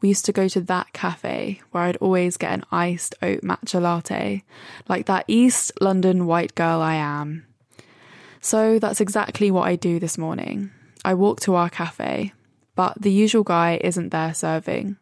We 0.00 0.08
used 0.08 0.24
to 0.26 0.32
go 0.32 0.48
to 0.48 0.60
that 0.62 0.92
cafe 0.92 1.60
where 1.70 1.84
I'd 1.84 1.96
always 1.96 2.36
get 2.36 2.52
an 2.52 2.64
iced 2.70 3.14
oat 3.22 3.40
matcha 3.42 3.80
latte, 3.80 4.44
like 4.88 5.06
that 5.06 5.24
East 5.26 5.72
London 5.80 6.26
white 6.26 6.54
girl 6.54 6.80
I 6.80 6.94
am. 6.94 7.46
So 8.40 8.78
that's 8.78 9.00
exactly 9.00 9.50
what 9.50 9.66
I 9.66 9.76
do 9.76 9.98
this 9.98 10.16
morning. 10.16 10.70
I 11.04 11.14
walk 11.14 11.40
to 11.40 11.54
our 11.54 11.70
cafe, 11.70 12.32
but 12.74 13.00
the 13.00 13.12
usual 13.12 13.42
guy 13.42 13.80
isn't 13.82 14.10
there 14.10 14.34
serving. 14.34 14.96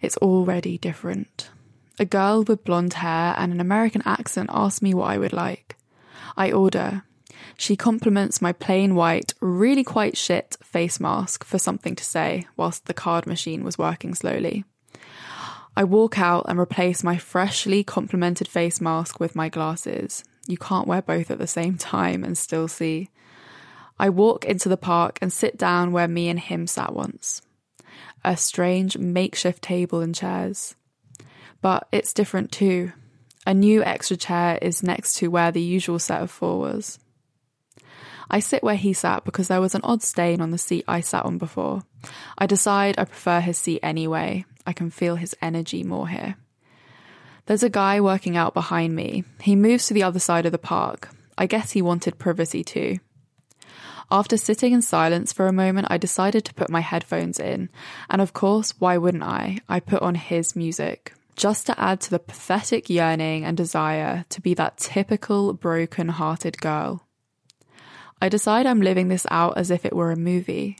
It's 0.00 0.16
already 0.18 0.78
different. 0.78 1.50
A 1.98 2.04
girl 2.04 2.42
with 2.42 2.64
blonde 2.64 2.94
hair 2.94 3.34
and 3.36 3.52
an 3.52 3.60
American 3.60 4.02
accent 4.04 4.50
asks 4.52 4.82
me 4.82 4.94
what 4.94 5.10
I 5.10 5.18
would 5.18 5.32
like. 5.32 5.76
I 6.36 6.50
order. 6.50 7.04
She 7.56 7.76
compliments 7.76 8.42
my 8.42 8.52
plain 8.52 8.94
white, 8.94 9.34
really 9.40 9.84
quite 9.84 10.16
shit 10.16 10.56
face 10.62 10.98
mask 10.98 11.44
for 11.44 11.58
something 11.58 11.94
to 11.94 12.04
say 12.04 12.46
whilst 12.56 12.86
the 12.86 12.94
card 12.94 13.26
machine 13.26 13.62
was 13.62 13.78
working 13.78 14.14
slowly. 14.14 14.64
I 15.76 15.84
walk 15.84 16.18
out 16.18 16.46
and 16.48 16.58
replace 16.58 17.02
my 17.02 17.16
freshly 17.16 17.84
complimented 17.84 18.48
face 18.48 18.80
mask 18.80 19.20
with 19.20 19.36
my 19.36 19.48
glasses. 19.48 20.24
You 20.46 20.58
can't 20.58 20.88
wear 20.88 21.02
both 21.02 21.30
at 21.30 21.38
the 21.38 21.46
same 21.46 21.78
time 21.78 22.24
and 22.24 22.36
still 22.36 22.68
see. 22.68 23.10
I 24.02 24.08
walk 24.08 24.44
into 24.44 24.68
the 24.68 24.76
park 24.76 25.20
and 25.22 25.32
sit 25.32 25.56
down 25.56 25.92
where 25.92 26.08
me 26.08 26.28
and 26.28 26.40
him 26.40 26.66
sat 26.66 26.92
once. 26.92 27.40
A 28.24 28.36
strange 28.36 28.98
makeshift 28.98 29.62
table 29.62 30.00
and 30.00 30.12
chairs. 30.12 30.74
But 31.60 31.86
it's 31.92 32.12
different 32.12 32.50
too. 32.50 32.90
A 33.46 33.54
new 33.54 33.84
extra 33.84 34.16
chair 34.16 34.58
is 34.60 34.82
next 34.82 35.18
to 35.18 35.28
where 35.28 35.52
the 35.52 35.62
usual 35.62 36.00
set 36.00 36.20
of 36.20 36.32
four 36.32 36.58
was. 36.58 36.98
I 38.28 38.40
sit 38.40 38.64
where 38.64 38.74
he 38.74 38.92
sat 38.92 39.24
because 39.24 39.46
there 39.46 39.60
was 39.60 39.76
an 39.76 39.82
odd 39.84 40.02
stain 40.02 40.40
on 40.40 40.50
the 40.50 40.58
seat 40.58 40.84
I 40.88 41.00
sat 41.00 41.24
on 41.24 41.38
before. 41.38 41.84
I 42.36 42.46
decide 42.46 42.98
I 42.98 43.04
prefer 43.04 43.38
his 43.38 43.56
seat 43.56 43.78
anyway. 43.84 44.44
I 44.66 44.72
can 44.72 44.90
feel 44.90 45.14
his 45.14 45.36
energy 45.40 45.84
more 45.84 46.08
here. 46.08 46.34
There's 47.46 47.62
a 47.62 47.70
guy 47.70 48.00
working 48.00 48.36
out 48.36 48.52
behind 48.52 48.96
me. 48.96 49.22
He 49.40 49.54
moves 49.54 49.86
to 49.86 49.94
the 49.94 50.02
other 50.02 50.18
side 50.18 50.44
of 50.44 50.50
the 50.50 50.58
park. 50.58 51.08
I 51.38 51.46
guess 51.46 51.70
he 51.70 51.82
wanted 51.82 52.18
privacy 52.18 52.64
too. 52.64 52.98
After 54.10 54.36
sitting 54.36 54.72
in 54.72 54.82
silence 54.82 55.32
for 55.32 55.46
a 55.46 55.52
moment, 55.52 55.88
I 55.90 55.96
decided 55.96 56.44
to 56.44 56.54
put 56.54 56.70
my 56.70 56.80
headphones 56.80 57.38
in. 57.38 57.68
And 58.10 58.20
of 58.20 58.32
course, 58.32 58.74
why 58.78 58.98
wouldn't 58.98 59.22
I? 59.22 59.58
I 59.68 59.80
put 59.80 60.02
on 60.02 60.14
his 60.14 60.56
music. 60.56 61.14
Just 61.36 61.66
to 61.66 61.80
add 61.80 62.00
to 62.02 62.10
the 62.10 62.18
pathetic 62.18 62.90
yearning 62.90 63.44
and 63.44 63.56
desire 63.56 64.24
to 64.28 64.40
be 64.40 64.54
that 64.54 64.76
typical 64.76 65.54
broken 65.54 66.08
hearted 66.08 66.60
girl. 66.60 67.06
I 68.20 68.28
decide 68.28 68.66
I'm 68.66 68.82
living 68.82 69.08
this 69.08 69.26
out 69.30 69.56
as 69.56 69.70
if 69.70 69.84
it 69.84 69.96
were 69.96 70.12
a 70.12 70.16
movie. 70.16 70.76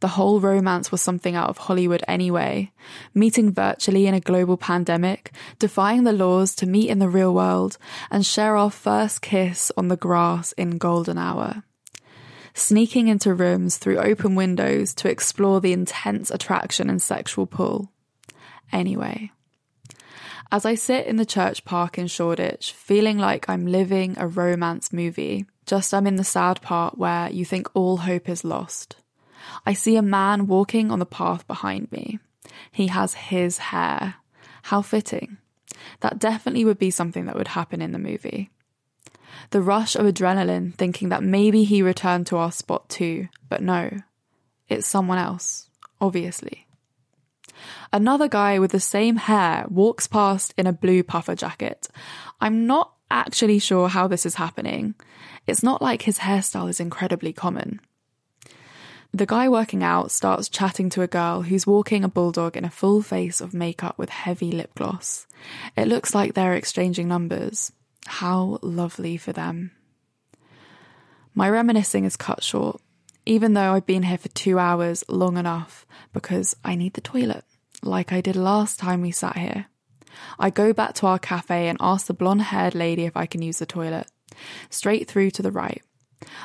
The 0.00 0.08
whole 0.08 0.40
romance 0.40 0.92
was 0.92 1.00
something 1.00 1.34
out 1.34 1.48
of 1.48 1.58
Hollywood 1.58 2.02
anyway. 2.06 2.72
Meeting 3.14 3.52
virtually 3.52 4.06
in 4.06 4.14
a 4.14 4.20
global 4.20 4.56
pandemic, 4.56 5.32
defying 5.58 6.04
the 6.04 6.12
laws 6.12 6.54
to 6.56 6.66
meet 6.66 6.90
in 6.90 6.98
the 6.98 7.08
real 7.08 7.32
world, 7.32 7.78
and 8.10 8.24
share 8.24 8.56
our 8.56 8.70
first 8.70 9.22
kiss 9.22 9.72
on 9.76 9.88
the 9.88 9.96
grass 9.96 10.52
in 10.52 10.78
golden 10.78 11.18
hour 11.18 11.62
sneaking 12.56 13.08
into 13.08 13.34
rooms 13.34 13.76
through 13.76 13.98
open 13.98 14.34
windows 14.34 14.94
to 14.94 15.10
explore 15.10 15.60
the 15.60 15.74
intense 15.74 16.30
attraction 16.30 16.88
and 16.88 17.00
sexual 17.02 17.46
pull. 17.46 17.92
Anyway, 18.72 19.30
As 20.50 20.64
I 20.64 20.74
sit 20.76 21.06
in 21.06 21.16
the 21.16 21.26
church 21.26 21.64
park 21.64 21.98
in 21.98 22.06
Shoreditch, 22.06 22.72
feeling 22.72 23.18
like 23.18 23.48
I'm 23.48 23.66
living 23.66 24.14
a 24.16 24.28
romance 24.28 24.92
movie, 24.92 25.44
just 25.66 25.92
I'm 25.92 26.06
in 26.06 26.16
the 26.16 26.24
sad 26.24 26.62
part 26.62 26.96
where 26.96 27.28
you 27.30 27.44
think 27.44 27.68
all 27.74 27.98
hope 27.98 28.28
is 28.28 28.44
lost. 28.44 28.96
I 29.66 29.72
see 29.74 29.96
a 29.96 30.02
man 30.02 30.46
walking 30.46 30.90
on 30.90 31.00
the 31.00 31.06
path 31.06 31.46
behind 31.46 31.90
me. 31.90 32.20
He 32.70 32.86
has 32.86 33.14
his 33.14 33.58
hair. 33.58 34.14
How 34.62 34.82
fitting. 34.82 35.38
That 36.00 36.18
definitely 36.18 36.64
would 36.64 36.78
be 36.78 36.90
something 36.90 37.26
that 37.26 37.36
would 37.36 37.48
happen 37.48 37.82
in 37.82 37.92
the 37.92 37.98
movie. 37.98 38.50
The 39.50 39.60
rush 39.60 39.96
of 39.96 40.06
adrenaline, 40.06 40.74
thinking 40.74 41.08
that 41.10 41.22
maybe 41.22 41.64
he 41.64 41.82
returned 41.82 42.26
to 42.28 42.36
our 42.36 42.52
spot 42.52 42.88
too, 42.88 43.28
but 43.48 43.62
no, 43.62 43.90
it's 44.68 44.86
someone 44.86 45.18
else, 45.18 45.70
obviously. 46.00 46.66
Another 47.92 48.28
guy 48.28 48.58
with 48.58 48.72
the 48.72 48.80
same 48.80 49.16
hair 49.16 49.64
walks 49.68 50.06
past 50.06 50.52
in 50.56 50.66
a 50.66 50.72
blue 50.72 51.02
puffer 51.02 51.34
jacket. 51.34 51.88
I'm 52.40 52.66
not 52.66 52.92
actually 53.10 53.58
sure 53.58 53.88
how 53.88 54.06
this 54.08 54.26
is 54.26 54.34
happening. 54.34 54.94
It's 55.46 55.62
not 55.62 55.80
like 55.80 56.02
his 56.02 56.18
hairstyle 56.18 56.68
is 56.68 56.80
incredibly 56.80 57.32
common. 57.32 57.80
The 59.14 59.26
guy 59.26 59.48
working 59.48 59.82
out 59.82 60.10
starts 60.10 60.48
chatting 60.48 60.90
to 60.90 61.02
a 61.02 61.06
girl 61.06 61.42
who's 61.42 61.66
walking 61.66 62.04
a 62.04 62.08
bulldog 62.08 62.56
in 62.56 62.64
a 62.64 62.70
full 62.70 63.00
face 63.00 63.40
of 63.40 63.54
makeup 63.54 63.96
with 63.96 64.10
heavy 64.10 64.52
lip 64.52 64.74
gloss. 64.74 65.26
It 65.76 65.88
looks 65.88 66.14
like 66.14 66.34
they're 66.34 66.54
exchanging 66.54 67.08
numbers. 67.08 67.72
How 68.06 68.58
lovely 68.62 69.16
for 69.16 69.32
them. 69.32 69.72
My 71.34 71.50
reminiscing 71.50 72.04
is 72.04 72.16
cut 72.16 72.42
short, 72.42 72.80
even 73.26 73.52
though 73.54 73.74
I've 73.74 73.86
been 73.86 74.04
here 74.04 74.16
for 74.18 74.28
two 74.28 74.58
hours 74.58 75.04
long 75.08 75.36
enough 75.36 75.84
because 76.12 76.56
I 76.64 76.76
need 76.76 76.94
the 76.94 77.00
toilet, 77.00 77.44
like 77.82 78.12
I 78.12 78.20
did 78.20 78.36
last 78.36 78.78
time 78.78 79.02
we 79.02 79.10
sat 79.10 79.36
here. 79.36 79.66
I 80.38 80.50
go 80.50 80.72
back 80.72 80.94
to 80.94 81.06
our 81.06 81.18
cafe 81.18 81.68
and 81.68 81.76
ask 81.80 82.06
the 82.06 82.14
blonde 82.14 82.42
haired 82.42 82.74
lady 82.74 83.04
if 83.04 83.16
I 83.16 83.26
can 83.26 83.42
use 83.42 83.58
the 83.58 83.66
toilet. 83.66 84.06
Straight 84.70 85.08
through 85.08 85.30
to 85.32 85.42
the 85.42 85.50
right. 85.50 85.82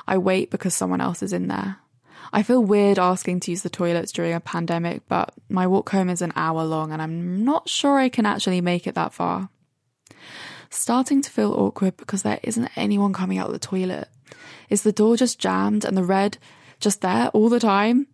I 0.07 0.17
wait 0.17 0.51
because 0.51 0.73
someone 0.73 1.01
else 1.01 1.23
is 1.23 1.33
in 1.33 1.47
there. 1.47 1.77
I 2.33 2.43
feel 2.43 2.63
weird 2.63 2.99
asking 2.99 3.41
to 3.41 3.51
use 3.51 3.63
the 3.63 3.69
toilets 3.69 4.11
during 4.11 4.33
a 4.33 4.39
pandemic, 4.39 5.03
but 5.07 5.33
my 5.49 5.67
walk 5.67 5.89
home 5.89 6.09
is 6.09 6.21
an 6.21 6.33
hour 6.35 6.63
long 6.63 6.91
and 6.91 7.01
I'm 7.01 7.43
not 7.43 7.69
sure 7.69 7.97
I 7.97 8.09
can 8.09 8.25
actually 8.25 8.61
make 8.61 8.87
it 8.87 8.95
that 8.95 9.13
far. 9.13 9.49
Starting 10.71 11.21
to 11.21 11.29
feel 11.29 11.51
awkward 11.51 11.97
because 11.97 12.23
there 12.23 12.39
isn't 12.43 12.71
anyone 12.77 13.11
coming 13.11 13.37
out 13.37 13.47
of 13.47 13.53
the 13.53 13.59
toilet. 13.59 14.07
Is 14.69 14.83
the 14.83 14.93
door 14.93 15.17
just 15.17 15.37
jammed 15.37 15.83
and 15.83 15.97
the 15.97 16.03
red 16.03 16.37
just 16.79 17.01
there 17.01 17.27
all 17.29 17.49
the 17.49 17.59
time? 17.59 18.07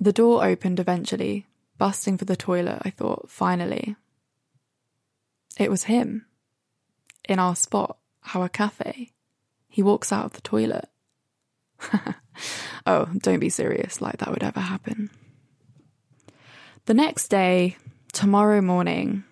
The 0.00 0.12
door 0.12 0.44
opened 0.44 0.78
eventually, 0.78 1.46
busting 1.78 2.16
for 2.16 2.24
the 2.24 2.36
toilet, 2.36 2.80
I 2.82 2.90
thought, 2.90 3.28
finally. 3.28 3.96
It 5.58 5.68
was 5.68 5.84
him. 5.84 6.26
In 7.28 7.40
our 7.40 7.56
spot, 7.56 7.98
our 8.34 8.48
cafe. 8.48 9.10
He 9.68 9.82
walks 9.82 10.12
out 10.12 10.26
of 10.26 10.32
the 10.34 10.40
toilet. 10.42 10.88
oh, 12.86 13.06
don't 13.18 13.40
be 13.40 13.48
serious 13.48 14.00
like 14.00 14.18
that 14.18 14.30
would 14.30 14.44
ever 14.44 14.60
happen. 14.60 15.10
The 16.84 16.94
next 16.94 17.28
day, 17.28 17.76
tomorrow 18.12 18.60
morning, 18.60 19.24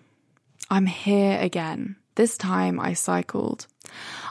I'm 0.69 0.87
here 0.87 1.39
again. 1.39 1.95
This 2.15 2.37
time 2.37 2.79
I 2.79 2.93
cycled. 2.93 3.67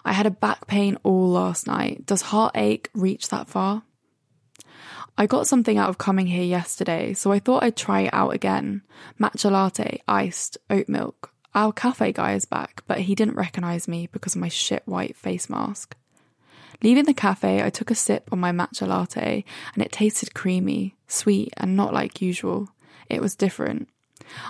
I 0.04 0.12
had 0.12 0.26
a 0.26 0.30
back 0.30 0.66
pain 0.66 0.98
all 1.02 1.30
last 1.30 1.66
night. 1.66 2.06
Does 2.06 2.22
heartache 2.22 2.90
reach 2.94 3.28
that 3.28 3.48
far? 3.48 3.82
I 5.16 5.26
got 5.26 5.46
something 5.46 5.78
out 5.78 5.90
of 5.90 5.98
coming 5.98 6.26
here 6.26 6.42
yesterday, 6.42 7.14
so 7.14 7.30
I 7.30 7.38
thought 7.38 7.62
I'd 7.62 7.76
try 7.76 8.02
it 8.02 8.14
out 8.14 8.34
again. 8.34 8.82
Matcha 9.20 9.50
latte, 9.50 10.02
iced, 10.08 10.58
oat 10.70 10.88
milk. 10.88 11.32
Our 11.54 11.72
cafe 11.72 12.12
guy 12.12 12.32
is 12.32 12.46
back, 12.46 12.82
but 12.88 13.00
he 13.00 13.14
didn't 13.14 13.36
recognise 13.36 13.86
me 13.86 14.08
because 14.10 14.34
of 14.34 14.40
my 14.40 14.48
shit 14.48 14.82
white 14.86 15.16
face 15.16 15.48
mask. 15.48 15.94
Leaving 16.82 17.04
the 17.04 17.14
cafe, 17.14 17.62
I 17.62 17.70
took 17.70 17.90
a 17.90 17.94
sip 17.94 18.28
on 18.32 18.40
my 18.40 18.50
matcha 18.50 18.88
latte 18.88 19.44
and 19.74 19.82
it 19.84 19.92
tasted 19.92 20.34
creamy, 20.34 20.96
sweet, 21.06 21.54
and 21.56 21.76
not 21.76 21.94
like 21.94 22.20
usual. 22.20 22.70
It 23.08 23.20
was 23.20 23.36
different. 23.36 23.88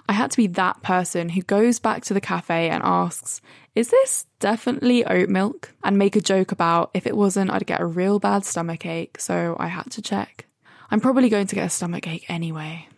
I 0.09 0.13
had 0.13 0.31
to 0.31 0.37
be 0.37 0.47
that 0.49 0.83
person 0.83 1.31
who 1.31 1.43
goes 1.43 1.79
back 1.79 2.05
to 2.05 2.15
the 2.15 2.21
cafe 2.21 2.69
and 2.69 2.83
asks, 2.83 3.41
Is 3.75 3.89
this 3.89 4.27
definitely 4.41 5.05
oat 5.05 5.29
milk? 5.29 5.73
And 5.83 5.99
make 5.99 6.17
a 6.17 6.21
joke 6.21 6.53
about 6.53 6.91
if 6.95 7.07
it 7.07 7.17
wasn't, 7.17 7.51
I'd 7.51 7.67
get 7.67 7.81
a 7.81 7.87
real 7.87 8.19
bad 8.19 8.45
stomach 8.45 8.87
ache, 8.87 9.21
so 9.21 9.57
I 9.59 9.69
had 9.69 9.91
to 9.93 10.03
check. 10.03 10.47
I'm 10.91 11.01
probably 11.01 11.29
going 11.29 11.47
to 11.47 11.55
get 11.55 11.67
a 11.67 11.71
stomach 11.71 12.07
ache 12.07 12.25
anyway. 12.29 12.89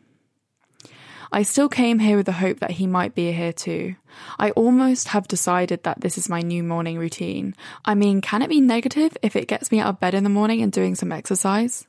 I 1.33 1.43
still 1.43 1.69
came 1.69 1.99
here 1.99 2.17
with 2.17 2.27
the 2.27 2.33
hope 2.33 2.61
that 2.61 2.73
he 2.73 2.87
might 2.87 3.15
be 3.15 3.33
here 3.33 3.53
too. 3.53 3.97
I 4.39 4.51
almost 4.53 5.09
have 5.09 5.29
decided 5.29 5.83
that 5.83 6.01
this 6.01 6.17
is 6.17 6.29
my 6.29 6.41
new 6.41 6.63
morning 6.63 6.99
routine. 6.99 7.55
I 7.85 7.95
mean, 7.95 8.21
can 8.21 8.43
it 8.43 8.49
be 8.49 8.61
negative 8.61 9.17
if 9.23 9.37
it 9.37 9.49
gets 9.49 9.73
me 9.73 9.81
out 9.81 9.89
of 9.89 10.01
bed 10.01 10.15
in 10.15 10.25
the 10.25 10.31
morning 10.31 10.63
and 10.63 10.73
doing 10.73 10.95
some 10.95 11.13
exercise? 11.13 11.87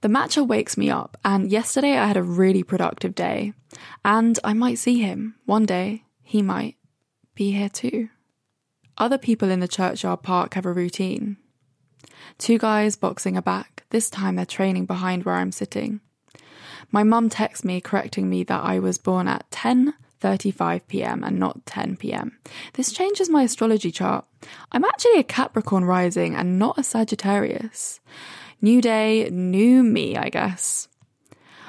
The 0.00 0.08
matcha 0.08 0.46
wakes 0.46 0.76
me 0.76 0.90
up, 0.90 1.16
and 1.24 1.50
yesterday 1.50 1.96
I 1.96 2.06
had 2.06 2.16
a 2.16 2.22
really 2.22 2.62
productive 2.62 3.14
day. 3.14 3.52
And 4.04 4.38
I 4.44 4.52
might 4.52 4.78
see 4.78 5.00
him. 5.00 5.36
One 5.46 5.66
day, 5.66 6.04
he 6.22 6.42
might 6.42 6.76
be 7.34 7.52
here 7.52 7.68
too. 7.68 8.08
Other 8.96 9.18
people 9.18 9.50
in 9.50 9.60
the 9.60 9.68
churchyard 9.68 10.22
park 10.22 10.54
have 10.54 10.66
a 10.66 10.72
routine. 10.72 11.36
Two 12.38 12.58
guys 12.58 12.96
boxing 12.96 13.36
a 13.36 13.42
back. 13.42 13.84
This 13.90 14.10
time 14.10 14.36
they're 14.36 14.46
training 14.46 14.86
behind 14.86 15.24
where 15.24 15.34
I'm 15.36 15.52
sitting. 15.52 16.00
My 16.90 17.02
mum 17.02 17.28
texts 17.28 17.64
me 17.64 17.80
correcting 17.80 18.28
me 18.28 18.44
that 18.44 18.62
I 18.62 18.78
was 18.78 18.98
born 18.98 19.26
at 19.26 19.50
10:35 19.50 20.86
p.m. 20.86 21.24
and 21.24 21.38
not 21.38 21.66
10 21.66 21.96
p.m. 21.96 22.38
This 22.74 22.92
changes 22.92 23.28
my 23.28 23.42
astrology 23.42 23.90
chart. 23.90 24.26
I'm 24.70 24.84
actually 24.84 25.18
a 25.18 25.24
Capricorn 25.24 25.84
rising 25.84 26.34
and 26.34 26.58
not 26.58 26.78
a 26.78 26.82
Sagittarius. 26.82 28.00
New 28.60 28.80
day, 28.80 29.28
new 29.30 29.82
me, 29.82 30.16
I 30.16 30.28
guess. 30.28 30.88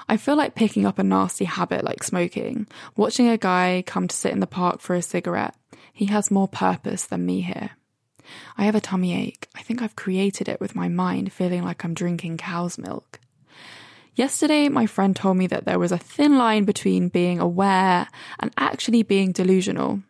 I 0.08 0.18
feel 0.18 0.36
like 0.36 0.56
picking 0.56 0.86
up 0.86 1.00
a 1.00 1.04
nasty 1.04 1.46
habit 1.46 1.84
like 1.84 2.04
smoking, 2.04 2.68
watching 2.96 3.28
a 3.28 3.38
guy 3.38 3.84
come 3.86 4.08
to 4.08 4.16
sit 4.16 4.32
in 4.32 4.40
the 4.40 4.48
park 4.48 4.80
for 4.80 4.96
a 4.96 5.02
cigarette. 5.02 5.56
He 5.92 6.06
has 6.06 6.30
more 6.30 6.48
purpose 6.48 7.06
than 7.06 7.26
me 7.26 7.42
here. 7.42 7.72
I 8.58 8.66
have 8.66 8.76
a 8.76 8.82
tummy 8.82 9.16
ache. 9.16 9.48
I 9.56 9.62
think 9.62 9.82
I've 9.82 9.96
created 9.96 10.48
it 10.48 10.60
with 10.60 10.76
my 10.76 10.90
mind 10.90 11.32
feeling 11.32 11.64
like 11.64 11.84
I'm 11.84 11.94
drinking 11.94 12.38
cow's 12.38 12.78
milk. 12.78 13.20
Yesterday, 14.14 14.70
my 14.70 14.86
friend 14.86 15.16
told 15.16 15.38
me 15.38 15.48
that 15.48 15.66
there 15.66 15.80
was 15.80 15.92
a 15.92 15.98
thin 15.98 16.38
line 16.38 16.64
between 16.64 17.10
being 17.10 17.40
aware 17.40 18.08
and 18.40 18.52
actually 18.58 19.04
being 19.04 19.32
delusional. 19.32 20.02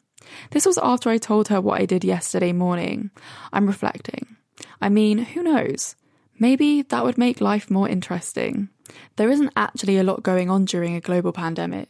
This 0.51 0.65
was 0.65 0.77
after 0.77 1.09
I 1.09 1.17
told 1.17 1.47
her 1.47 1.59
what 1.59 1.81
I 1.81 1.85
did 1.85 2.03
yesterday 2.03 2.51
morning. 2.51 3.09
I'm 3.51 3.65
reflecting. 3.65 4.35
I 4.81 4.89
mean, 4.89 5.19
who 5.19 5.41
knows? 5.41 5.95
Maybe 6.37 6.81
that 6.81 7.03
would 7.03 7.17
make 7.17 7.41
life 7.41 7.71
more 7.71 7.87
interesting. 7.87 8.69
There 9.15 9.29
isn't 9.29 9.53
actually 9.55 9.97
a 9.97 10.03
lot 10.03 10.23
going 10.23 10.49
on 10.49 10.65
during 10.65 10.95
a 10.95 11.01
global 11.01 11.31
pandemic. 11.31 11.89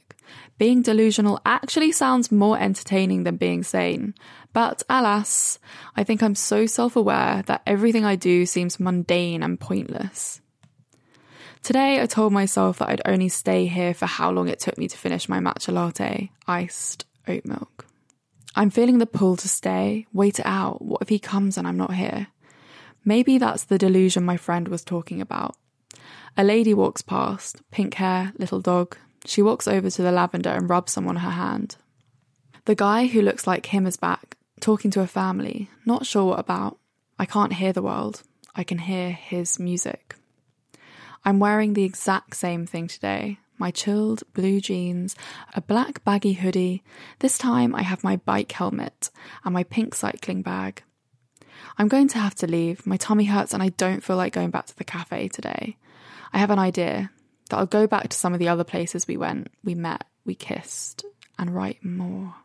Being 0.58 0.81
delusional 0.81 1.39
actually 1.45 1.91
sounds 1.91 2.31
more 2.31 2.58
entertaining 2.58 3.23
than 3.23 3.38
being 3.38 3.63
sane. 3.63 4.13
But 4.53 4.84
alas, 4.89 5.60
I 5.95 6.03
think 6.03 6.23
I'm 6.23 6.36
so 6.36 6.65
self 6.65 6.95
aware 6.95 7.43
that 7.47 7.62
everything 7.65 8.05
I 8.05 8.15
do 8.15 8.45
seems 8.45 8.79
mundane 8.79 9.43
and 9.43 9.60
pointless. 9.60 10.41
Today, 11.62 11.99
I 11.99 12.05
told 12.05 12.31
myself 12.31 12.77
that 12.77 12.89
I'd 12.89 13.01
only 13.05 13.27
stay 13.27 13.65
here 13.65 13.93
for 13.93 14.05
how 14.05 14.29
long 14.29 14.47
it 14.47 14.60
took 14.60 14.77
me 14.77 14.88
to 14.88 14.97
finish 14.97 15.27
my 15.27 15.39
matcha 15.39 15.73
latte, 15.73 16.31
iced 16.47 17.05
oat 17.27 17.43
milk. 17.43 17.88
I'm 18.55 18.69
feeling 18.69 18.99
the 18.99 19.08
pull 19.08 19.36
to 19.38 19.49
stay, 19.49 20.05
wait 20.13 20.39
it 20.39 20.45
out. 20.45 20.81
What 20.81 21.01
if 21.01 21.10
he 21.10 21.19
comes 21.19 21.58
and 21.58 21.67
I'm 21.67 21.75
not 21.75 21.93
here? 21.93 22.27
Maybe 23.06 23.38
that's 23.38 23.63
the 23.63 23.78
delusion 23.78 24.26
my 24.26 24.36
friend 24.36 24.68
was 24.68 24.84
talking 24.84 25.22
about. 25.22 25.56
A 26.36 26.44
lady 26.44 26.74
walks 26.74 27.04
past, 27.04 27.62
pink 27.72 27.94
hair, 27.94 28.34
little 28.38 28.60
dog. 28.60 28.98
She 29.26 29.41
walks 29.41 29.68
over 29.68 29.89
to 29.89 30.02
the 30.02 30.12
lavender 30.12 30.50
and 30.50 30.70
rubs 30.70 30.94
some 30.94 31.08
on 31.08 31.18
her 31.18 31.30
hand. 31.30 31.78
The 32.65 32.76
guy 32.76 33.06
who 33.06 33.22
looks 33.22 33.46
like 33.46 33.68
him 33.68 33.86
is 33.86 33.96
back, 33.96 34.38
talking 34.60 34.89
to 34.91 35.02
a 35.02 35.08
family, 35.08 35.70
not 35.86 36.06
sure 36.06 36.26
what 36.26 36.39
about. 36.39 36.80
I 37.20 37.26
can't 37.26 37.54
hear 37.54 37.72
the 37.72 37.84
world. 37.84 38.24
I 38.56 38.63
can 38.63 38.80
hear 38.80 39.12
his 39.12 39.60
music. 39.60 40.15
I'm 41.24 41.39
wearing 41.39 41.74
the 41.74 41.84
exact 41.84 42.36
same 42.36 42.65
thing 42.65 42.88
today 42.88 43.39
my 43.58 43.72
chilled 43.72 44.22
blue 44.34 44.60
jeans, 44.60 45.15
a 45.54 45.62
black 45.62 46.04
baggy 46.04 46.34
hoodie. 46.34 46.84
This 47.20 47.38
time 47.38 47.74
I 47.74 47.84
have 47.84 48.04
my 48.04 48.18
bike 48.18 48.52
helmet 48.52 49.10
and 49.46 49.54
my 49.54 49.63
pink 49.63 49.96
cycling 49.96 50.41
bag. 50.41 50.84
I'm 51.77 51.88
going 51.88 52.07
to 52.09 52.19
have 52.19 52.35
to 52.35 52.47
leave. 52.47 52.85
My 52.85 52.97
tummy 52.97 53.25
hurts 53.25 53.53
and 53.53 53.61
I 53.61 53.69
don't 53.69 54.03
feel 54.03 54.15
like 54.15 54.33
going 54.33 54.49
back 54.49 54.65
to 54.67 54.77
the 54.77 54.83
cafe 54.83 55.27
today. 55.27 55.77
I 56.33 56.38
have 56.38 56.51
an 56.51 56.59
idea 56.59 57.11
that 57.49 57.57
I'll 57.57 57.65
go 57.65 57.88
back 57.88 58.09
to 58.09 58.17
some 58.17 58.33
of 58.33 58.39
the 58.39 58.47
other 58.47 58.63
places 58.63 59.07
we 59.07 59.17
went, 59.17 59.49
we 59.63 59.75
met, 59.75 60.05
we 60.25 60.35
kissed, 60.35 61.05
and 61.38 61.53
write 61.53 61.83
more. 61.83 62.35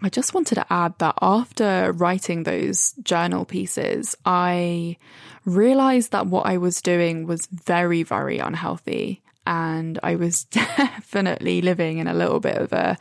I 0.00 0.08
just 0.08 0.32
wanted 0.32 0.54
to 0.56 0.72
add 0.72 0.94
that 0.98 1.16
after 1.20 1.92
writing 1.92 2.44
those 2.44 2.92
journal 3.02 3.44
pieces, 3.44 4.16
I 4.24 4.96
realized 5.44 6.12
that 6.12 6.28
what 6.28 6.46
I 6.46 6.58
was 6.58 6.80
doing 6.80 7.26
was 7.26 7.46
very, 7.46 8.04
very 8.04 8.38
unhealthy 8.38 9.22
and 9.48 9.98
I 10.02 10.16
was 10.16 10.44
definitely 10.44 11.62
living 11.62 11.98
in 11.98 12.06
a 12.06 12.14
little 12.14 12.38
bit 12.38 12.58
of 12.58 12.72
a 12.72 12.98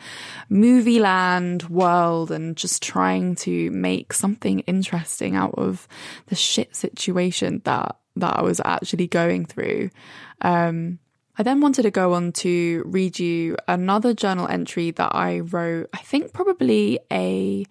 movie 0.50 1.00
land 1.00 1.64
world 1.64 2.32
and 2.32 2.56
just 2.56 2.82
trying 2.82 3.36
to 3.36 3.70
make 3.72 4.14
something 4.14 4.62
interesting 4.62 5.36
out 5.36 5.56
of 5.58 5.88
the 6.28 6.36
shit 6.36 6.76
situation 6.76 7.62
that 7.66 7.98
that 8.16 8.38
I 8.38 8.42
was 8.42 8.62
actually 8.66 9.08
going 9.08 9.46
through. 9.46 9.92
Um, 10.42 10.98
I 11.38 11.44
then 11.44 11.62
wanted 11.62 11.84
to 11.84 11.92
go 11.92 12.14
on 12.14 12.32
to 12.32 12.82
read 12.88 13.20
you 13.20 13.58
another 13.68 14.16
journal 14.16 14.48
entry 14.48 14.90
that 14.92 15.14
I 15.14 15.42
wrote, 15.42 15.90
I 15.94 16.00
think 16.00 16.34
probably 16.34 17.00
a 17.12 17.64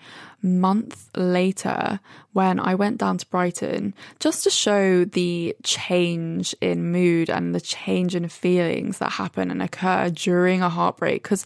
month 0.47 1.11
later 1.17 2.01
when 2.33 2.59
I 2.59 2.75
went 2.75 2.99
down 2.99 3.19
to 3.19 3.27
Brighton, 3.27 3.95
just 4.21 4.45
to 4.45 4.51
show 4.51 5.05
the 5.05 5.55
change 5.63 6.55
in 6.61 6.91
mood 6.93 7.29
and 7.29 7.55
the 7.55 7.61
change 7.61 8.15
in 8.15 8.29
feelings 8.29 8.99
that 8.99 9.13
happen 9.13 9.51
and 9.51 9.63
occur 9.63 10.11
during 10.11 10.63
a 10.63 10.71
heartbreak. 10.71 11.23
Because, 11.23 11.45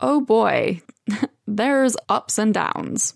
oh 0.00 0.20
boy, 0.20 0.82
there's 1.46 1.96
ups 2.08 2.38
and 2.38 2.52
downs. 2.52 3.14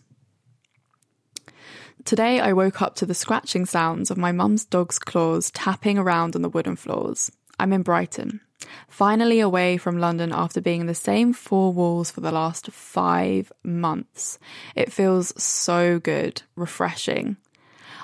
Today, 2.05 2.39
I 2.39 2.53
woke 2.53 2.83
up 2.83 2.97
to 2.97 3.07
the 3.07 3.15
scratching 3.15 3.65
sounds 3.65 4.11
of 4.11 4.19
my 4.19 4.31
mum's 4.31 4.67
dog's 4.67 4.99
claws 4.99 5.51
tapping 5.51 5.99
around 5.99 6.37
on 6.37 6.43
the 6.43 6.51
wooden 6.51 6.77
floors. 6.77 7.33
I'm 7.59 7.73
in 7.73 7.83
Brighton, 7.83 8.41
finally 8.89 9.41
away 9.41 9.77
from 9.77 9.99
London 9.99 10.33
after 10.33 10.61
being 10.61 10.83
in 10.83 10.87
the 10.87 10.95
same 10.95 11.33
four 11.33 11.73
walls 11.73 12.11
for 12.11 12.21
the 12.21 12.31
last 12.31 12.71
five 12.71 13.53
months. 13.63 14.39
It 14.75 14.93
feels 14.93 15.33
so 15.43 15.99
good, 15.99 16.43
refreshing. 16.57 17.37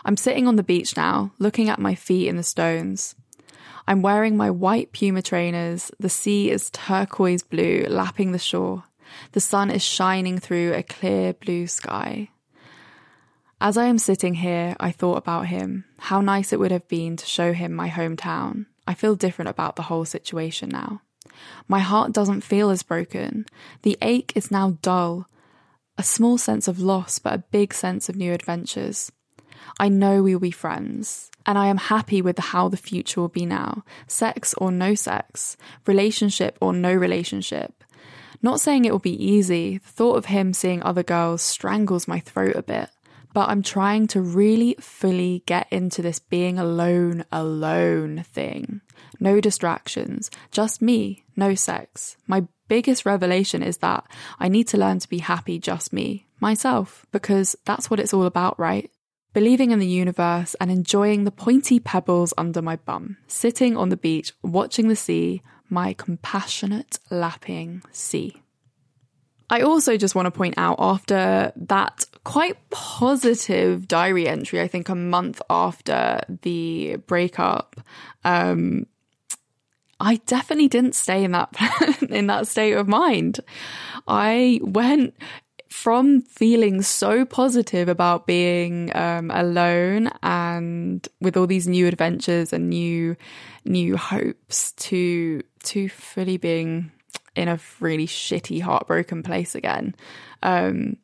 I'm 0.04 0.16
sitting 0.16 0.48
on 0.48 0.56
the 0.56 0.62
beach 0.62 0.96
now, 0.96 1.32
looking 1.38 1.68
at 1.68 1.78
my 1.78 1.94
feet 1.94 2.28
in 2.28 2.36
the 2.36 2.42
stones. 2.42 3.14
I'm 3.86 4.02
wearing 4.02 4.36
my 4.36 4.50
white 4.50 4.92
Puma 4.92 5.22
trainers. 5.22 5.90
The 5.98 6.08
sea 6.08 6.50
is 6.50 6.70
turquoise 6.70 7.42
blue, 7.42 7.84
lapping 7.88 8.32
the 8.32 8.38
shore. 8.38 8.84
The 9.32 9.40
sun 9.40 9.70
is 9.70 9.82
shining 9.82 10.38
through 10.38 10.72
a 10.72 10.82
clear 10.82 11.32
blue 11.32 11.66
sky. 11.66 12.30
As 13.60 13.76
I 13.76 13.86
am 13.86 13.98
sitting 13.98 14.34
here, 14.34 14.74
I 14.80 14.90
thought 14.90 15.18
about 15.18 15.46
him, 15.46 15.84
how 15.98 16.20
nice 16.20 16.52
it 16.52 16.58
would 16.58 16.70
have 16.70 16.88
been 16.88 17.16
to 17.16 17.26
show 17.26 17.52
him 17.52 17.74
my 17.74 17.90
hometown. 17.90 18.66
I 18.90 18.94
feel 18.94 19.14
different 19.14 19.48
about 19.48 19.76
the 19.76 19.82
whole 19.82 20.04
situation 20.04 20.68
now. 20.68 21.00
My 21.68 21.78
heart 21.78 22.10
doesn't 22.10 22.40
feel 22.40 22.70
as 22.70 22.82
broken. 22.82 23.46
The 23.82 23.96
ache 24.02 24.32
is 24.34 24.50
now 24.50 24.78
dull. 24.82 25.28
A 25.96 26.02
small 26.02 26.38
sense 26.38 26.66
of 26.66 26.80
loss, 26.80 27.20
but 27.20 27.34
a 27.34 27.44
big 27.52 27.72
sense 27.72 28.08
of 28.08 28.16
new 28.16 28.32
adventures. 28.32 29.12
I 29.78 29.90
know 29.90 30.24
we 30.24 30.34
will 30.34 30.40
be 30.40 30.50
friends, 30.50 31.30
and 31.46 31.56
I 31.56 31.68
am 31.68 31.76
happy 31.76 32.20
with 32.20 32.36
how 32.40 32.68
the 32.68 32.76
future 32.76 33.20
will 33.20 33.28
be 33.28 33.46
now 33.46 33.84
sex 34.08 34.54
or 34.54 34.72
no 34.72 34.96
sex, 34.96 35.56
relationship 35.86 36.58
or 36.60 36.72
no 36.72 36.92
relationship. 36.92 37.84
Not 38.42 38.60
saying 38.60 38.86
it 38.86 38.90
will 38.90 38.98
be 38.98 39.24
easy, 39.24 39.78
the 39.78 39.88
thought 39.88 40.16
of 40.16 40.24
him 40.24 40.52
seeing 40.52 40.82
other 40.82 41.04
girls 41.04 41.42
strangles 41.42 42.08
my 42.08 42.18
throat 42.18 42.56
a 42.56 42.62
bit 42.62 42.90
but 43.32 43.48
I'm 43.48 43.62
trying 43.62 44.06
to 44.08 44.20
really 44.20 44.76
fully 44.80 45.42
get 45.46 45.66
into 45.70 46.02
this 46.02 46.18
being 46.18 46.58
alone, 46.58 47.24
alone 47.30 48.24
thing. 48.24 48.80
No 49.18 49.40
distractions, 49.40 50.30
just 50.50 50.82
me, 50.82 51.24
no 51.36 51.54
sex. 51.54 52.16
My 52.26 52.46
biggest 52.68 53.04
revelation 53.04 53.62
is 53.62 53.78
that 53.78 54.04
I 54.38 54.48
need 54.48 54.68
to 54.68 54.78
learn 54.78 54.98
to 55.00 55.08
be 55.08 55.18
happy, 55.18 55.58
just 55.58 55.92
me, 55.92 56.26
myself, 56.40 57.06
because 57.12 57.56
that's 57.64 57.90
what 57.90 58.00
it's 58.00 58.14
all 58.14 58.26
about, 58.26 58.58
right? 58.58 58.90
Believing 59.32 59.70
in 59.70 59.78
the 59.78 59.86
universe 59.86 60.56
and 60.60 60.70
enjoying 60.70 61.24
the 61.24 61.30
pointy 61.30 61.78
pebbles 61.78 62.34
under 62.36 62.60
my 62.60 62.76
bum, 62.76 63.16
sitting 63.28 63.76
on 63.76 63.88
the 63.88 63.96
beach, 63.96 64.32
watching 64.42 64.88
the 64.88 64.96
sea, 64.96 65.42
my 65.68 65.92
compassionate 65.92 66.98
lapping 67.10 67.82
sea. 67.92 68.42
I 69.50 69.62
also 69.62 69.96
just 69.96 70.14
want 70.14 70.26
to 70.26 70.30
point 70.30 70.54
out 70.56 70.76
after 70.78 71.52
that 71.56 72.04
quite 72.24 72.56
positive 72.70 73.88
diary 73.88 74.28
entry, 74.28 74.60
I 74.60 74.68
think 74.68 74.88
a 74.88 74.94
month 74.94 75.42
after 75.50 76.20
the 76.42 76.96
breakup, 77.06 77.80
um, 78.24 78.86
I 79.98 80.16
definitely 80.26 80.68
didn't 80.68 80.94
stay 80.94 81.24
in 81.24 81.32
that 81.32 81.50
in 82.10 82.28
that 82.28 82.46
state 82.46 82.74
of 82.74 82.88
mind. 82.88 83.40
I 84.06 84.60
went 84.62 85.14
from 85.68 86.20
feeling 86.22 86.82
so 86.82 87.24
positive 87.24 87.88
about 87.88 88.26
being 88.26 88.94
um, 88.96 89.30
alone 89.30 90.10
and 90.22 91.06
with 91.20 91.36
all 91.36 91.46
these 91.46 91.68
new 91.68 91.86
adventures 91.86 92.52
and 92.52 92.70
new 92.70 93.16
new 93.64 93.96
hopes 93.96 94.72
to 94.72 95.42
to 95.64 95.88
fully 95.88 96.36
being 96.38 96.90
in 97.36 97.48
a 97.48 97.58
really 97.80 98.06
shitty, 98.06 98.60
heartbroken 98.60 99.22
place 99.22 99.54
again. 99.54 99.94
Um, 100.42 100.96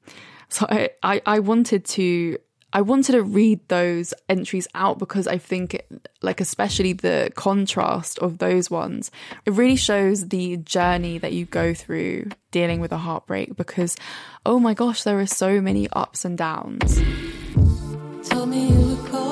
so 0.48 0.66
I, 0.68 0.90
I, 1.02 1.22
I 1.26 1.38
wanted 1.40 1.84
to 1.86 2.38
I 2.72 2.82
wanted 2.82 3.12
to 3.12 3.22
read 3.22 3.66
those 3.68 4.12
entries 4.28 4.68
out 4.74 4.98
because 4.98 5.26
I 5.26 5.38
think, 5.38 5.80
like, 6.20 6.42
especially 6.42 6.92
the 6.92 7.30
contrast 7.34 8.18
of 8.18 8.36
those 8.36 8.70
ones, 8.70 9.10
it 9.46 9.52
really 9.54 9.76
shows 9.76 10.28
the 10.28 10.58
journey 10.58 11.16
that 11.18 11.32
you 11.32 11.46
go 11.46 11.72
through 11.72 12.26
dealing 12.50 12.80
with 12.80 12.92
a 12.92 12.98
heartbreak. 12.98 13.56
Because, 13.56 13.96
oh 14.44 14.58
my 14.58 14.74
gosh, 14.74 15.04
there 15.04 15.18
are 15.20 15.26
so 15.26 15.60
many 15.62 15.88
ups 15.92 16.26
and 16.26 16.36
downs. 16.36 17.00
Tell 18.28 18.44
me 18.44 18.68
you 18.68 18.98
cold, 19.06 19.24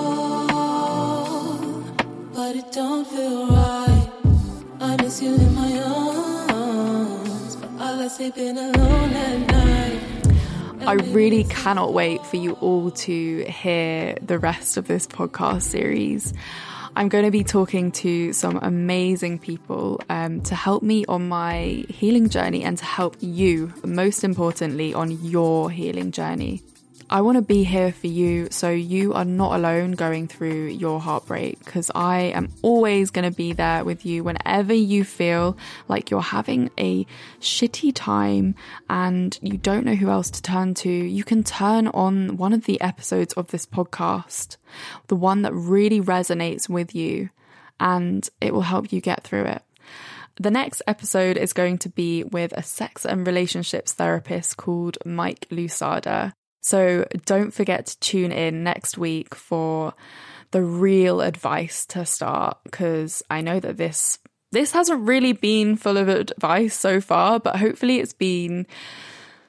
but 2.32 2.56
it 2.56 2.72
don't 2.72 3.06
feel 3.06 3.48
right. 3.48 4.08
I 4.80 4.96
miss 5.02 5.20
you 5.20 5.34
in 5.34 5.54
my 5.54 5.70
I 10.86 10.94
really 11.12 11.44
cannot 11.44 11.94
wait 11.94 12.24
for 12.26 12.36
you 12.36 12.52
all 12.54 12.90
to 12.90 13.44
hear 13.44 14.16
the 14.20 14.38
rest 14.38 14.76
of 14.76 14.86
this 14.86 15.06
podcast 15.06 15.62
series. 15.62 16.34
I'm 16.96 17.08
going 17.08 17.24
to 17.24 17.30
be 17.30 17.42
talking 17.42 17.90
to 17.92 18.34
some 18.34 18.58
amazing 18.62 19.38
people 19.38 20.02
um, 20.10 20.42
to 20.42 20.54
help 20.54 20.82
me 20.82 21.06
on 21.06 21.28
my 21.28 21.84
healing 21.88 22.28
journey 22.28 22.62
and 22.62 22.76
to 22.76 22.84
help 22.84 23.16
you, 23.20 23.72
most 23.82 24.22
importantly, 24.22 24.92
on 24.92 25.10
your 25.24 25.70
healing 25.70 26.12
journey. 26.12 26.62
I 27.10 27.20
want 27.20 27.36
to 27.36 27.42
be 27.42 27.64
here 27.64 27.92
for 27.92 28.06
you 28.06 28.48
so 28.50 28.70
you 28.70 29.12
are 29.12 29.24
not 29.24 29.54
alone 29.54 29.92
going 29.92 30.26
through 30.26 30.68
your 30.68 31.00
heartbreak 31.00 31.58
because 31.58 31.90
I 31.94 32.32
am 32.34 32.50
always 32.62 33.10
going 33.10 33.30
to 33.30 33.36
be 33.36 33.52
there 33.52 33.84
with 33.84 34.06
you 34.06 34.24
whenever 34.24 34.72
you 34.72 35.04
feel 35.04 35.56
like 35.86 36.10
you're 36.10 36.22
having 36.22 36.70
a 36.78 37.06
shitty 37.40 37.92
time 37.94 38.54
and 38.88 39.38
you 39.42 39.58
don't 39.58 39.84
know 39.84 39.94
who 39.94 40.08
else 40.08 40.30
to 40.30 40.42
turn 40.42 40.74
to. 40.74 40.90
You 40.90 41.24
can 41.24 41.44
turn 41.44 41.88
on 41.88 42.38
one 42.38 42.52
of 42.54 42.64
the 42.64 42.80
episodes 42.80 43.34
of 43.34 43.48
this 43.48 43.66
podcast, 43.66 44.56
the 45.08 45.16
one 45.16 45.42
that 45.42 45.52
really 45.52 46.00
resonates 46.00 46.68
with 46.68 46.94
you, 46.94 47.28
and 47.78 48.28
it 48.40 48.54
will 48.54 48.62
help 48.62 48.92
you 48.92 49.00
get 49.00 49.24
through 49.24 49.44
it. 49.44 49.62
The 50.36 50.50
next 50.50 50.82
episode 50.86 51.36
is 51.36 51.52
going 51.52 51.78
to 51.78 51.88
be 51.88 52.24
with 52.24 52.52
a 52.52 52.62
sex 52.62 53.04
and 53.04 53.26
relationships 53.26 53.92
therapist 53.92 54.56
called 54.56 54.98
Mike 55.04 55.46
Lousada. 55.50 56.32
So 56.64 57.06
don't 57.26 57.52
forget 57.52 57.84
to 57.86 58.00
tune 58.00 58.32
in 58.32 58.64
next 58.64 58.96
week 58.96 59.34
for 59.34 59.92
the 60.50 60.62
real 60.62 61.20
advice 61.20 61.84
to 61.86 62.06
start 62.06 62.56
because 62.64 63.22
I 63.28 63.42
know 63.42 63.60
that 63.60 63.76
this 63.76 64.18
this 64.50 64.72
hasn't 64.72 65.06
really 65.06 65.34
been 65.34 65.76
full 65.76 65.98
of 65.98 66.08
advice 66.08 66.74
so 66.74 67.02
far, 67.02 67.38
but 67.38 67.56
hopefully 67.56 67.98
it's 67.98 68.14
been 68.14 68.66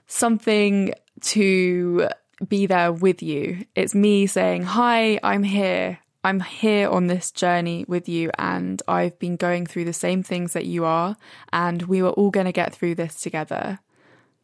something 0.07 0.93
to 1.21 2.09
be 2.45 2.65
there 2.65 2.91
with 2.91 3.23
you. 3.23 3.65
It's 3.75 3.95
me 3.95 4.27
saying, 4.27 4.63
"Hi, 4.63 5.17
I'm 5.23 5.43
here. 5.43 5.99
I'm 6.21 6.41
here 6.41 6.89
on 6.89 7.07
this 7.07 7.31
journey 7.31 7.85
with 7.87 8.09
you 8.09 8.29
and 8.37 8.81
I've 8.89 9.17
been 9.19 9.37
going 9.37 9.67
through 9.67 9.85
the 9.85 9.93
same 9.93 10.21
things 10.21 10.51
that 10.51 10.65
you 10.65 10.83
are 10.83 11.15
and 11.53 11.83
we 11.83 12.01
were 12.01 12.09
all 12.09 12.29
going 12.29 12.47
to 12.47 12.51
get 12.51 12.75
through 12.75 12.95
this 12.95 13.15
together." 13.21 13.79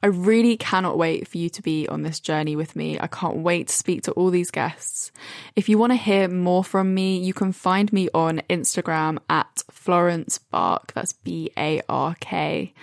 I 0.04 0.08
really 0.08 0.58
cannot 0.58 0.98
wait 0.98 1.28
for 1.28 1.38
you 1.38 1.50
to 1.50 1.62
be 1.62 1.88
on 1.88 2.02
this 2.02 2.20
journey 2.20 2.56
with 2.56 2.76
me. 2.76 3.00
I 3.00 3.08
can't 3.08 3.38
wait 3.38 3.68
to 3.68 3.74
speak 3.74 4.04
to 4.04 4.12
all 4.14 4.32
these 4.32 4.50
guests. 4.50 5.12
If 5.56 5.70
you 5.70 5.78
want 5.78 5.92
to 5.92 5.98
hear 5.98 6.28
more 6.28 6.64
from 6.64 6.94
me, 6.94 7.18
you 7.18 7.34
can 7.34 7.52
find 7.52 7.92
me 7.94 8.10
on 8.14 8.42
Instagram 8.50 9.20
at 9.30 9.64
Florence 9.70 10.38
Bark. 10.38 10.94
That's 10.94 11.14
B 11.14 11.52
A 11.58 11.82
R 11.88 12.16
K. 12.20 12.74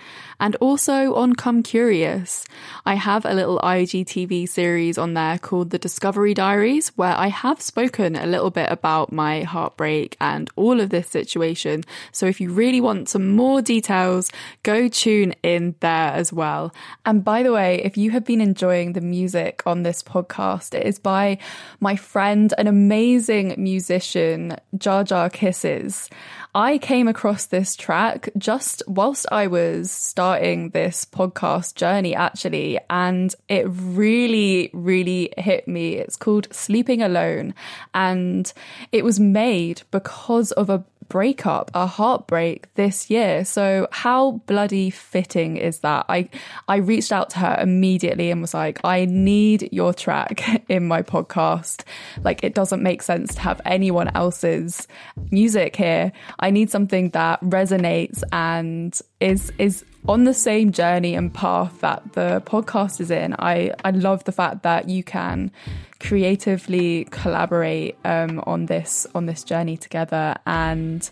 And 0.41 0.55
also 0.57 1.15
on 1.15 1.33
Come 1.33 1.63
Curious. 1.63 2.45
I 2.85 2.95
have 2.95 3.25
a 3.25 3.33
little 3.33 3.59
IGTV 3.59 4.47
series 4.47 4.97
on 4.97 5.13
there 5.13 5.37
called 5.37 5.71
The 5.71 5.77
Discovery 5.77 6.33
Diaries, 6.33 6.89
where 6.95 7.15
I 7.15 7.27
have 7.27 7.61
spoken 7.61 8.15
a 8.15 8.25
little 8.25 8.49
bit 8.49 8.71
about 8.71 9.11
my 9.11 9.41
heartbreak 9.41 10.15
and 10.21 10.49
all 10.55 10.79
of 10.79 10.91
this 10.91 11.09
situation. 11.09 11.83
So 12.13 12.25
if 12.25 12.39
you 12.39 12.51
really 12.51 12.79
want 12.79 13.09
some 13.09 13.35
more 13.35 13.61
details, 13.61 14.31
go 14.63 14.87
tune 14.87 15.33
in 15.43 15.75
there 15.81 16.13
as 16.13 16.31
well. 16.31 16.73
And 17.09 17.23
by 17.23 17.41
the 17.41 17.51
way, 17.51 17.81
if 17.83 17.97
you 17.97 18.11
have 18.11 18.23
been 18.23 18.39
enjoying 18.39 18.93
the 18.93 19.01
music 19.01 19.63
on 19.65 19.81
this 19.81 20.03
podcast, 20.03 20.75
it 20.75 20.85
is 20.85 20.99
by 20.99 21.39
my 21.79 21.95
friend, 21.95 22.53
an 22.59 22.67
amazing 22.67 23.55
musician, 23.57 24.55
Jaja 24.77 25.33
Kisses. 25.33 26.07
I 26.53 26.77
came 26.77 27.07
across 27.07 27.47
this 27.47 27.75
track 27.75 28.29
just 28.37 28.83
whilst 28.85 29.25
I 29.31 29.47
was 29.47 29.89
starting 29.89 30.69
this 30.69 31.03
podcast 31.03 31.73
journey, 31.73 32.13
actually, 32.13 32.79
and 32.91 33.33
it 33.47 33.65
really, 33.67 34.69
really 34.71 35.33
hit 35.35 35.67
me. 35.67 35.95
It's 35.95 36.15
called 36.15 36.47
Sleeping 36.53 37.01
Alone, 37.01 37.55
and 37.95 38.53
it 38.91 39.03
was 39.03 39.19
made 39.19 39.81
because 39.89 40.51
of 40.51 40.69
a 40.69 40.83
breakup, 41.09 41.71
a 41.73 41.85
heartbreak 41.85 42.73
this 42.75 43.09
year. 43.09 43.43
So 43.43 43.87
how 43.91 44.41
bloody 44.45 44.89
fitting 44.89 45.57
is 45.57 45.79
that? 45.79 46.05
I 46.07 46.29
I 46.67 46.77
reached 46.77 47.11
out 47.11 47.31
to 47.31 47.39
her 47.39 47.57
immediately 47.61 48.31
and 48.31 48.41
was 48.41 48.53
like, 48.53 48.79
I 48.83 49.05
need 49.05 49.69
your 49.71 49.93
track 49.93 50.63
in 50.69 50.87
my 50.87 51.01
podcast. 51.01 51.83
Like 52.23 52.43
it 52.43 52.53
doesn't 52.53 52.81
make 52.81 53.01
sense 53.01 53.35
to 53.35 53.41
have 53.41 53.59
anyone 53.65 54.09
else's 54.15 54.87
music 55.31 55.75
here. 55.75 56.11
I 56.39 56.51
need 56.51 56.69
something 56.69 57.09
that 57.09 57.41
resonates 57.41 58.23
and 58.31 58.97
is 59.19 59.51
is 59.57 59.83
on 60.07 60.23
the 60.23 60.33
same 60.33 60.71
journey 60.71 61.15
and 61.15 61.33
path 61.33 61.81
that 61.81 62.13
the 62.13 62.41
podcast 62.45 62.99
is 62.99 63.11
in. 63.11 63.35
I 63.37 63.71
I 63.83 63.91
love 63.91 64.23
the 64.23 64.31
fact 64.31 64.63
that 64.63 64.89
you 64.89 65.03
can 65.03 65.51
creatively 65.99 67.05
collaborate 67.11 67.97
um, 68.05 68.41
on 68.45 68.67
this 68.67 69.05
on 69.13 69.25
this 69.25 69.43
journey 69.43 69.77
together 69.77 70.35
and 70.45 71.09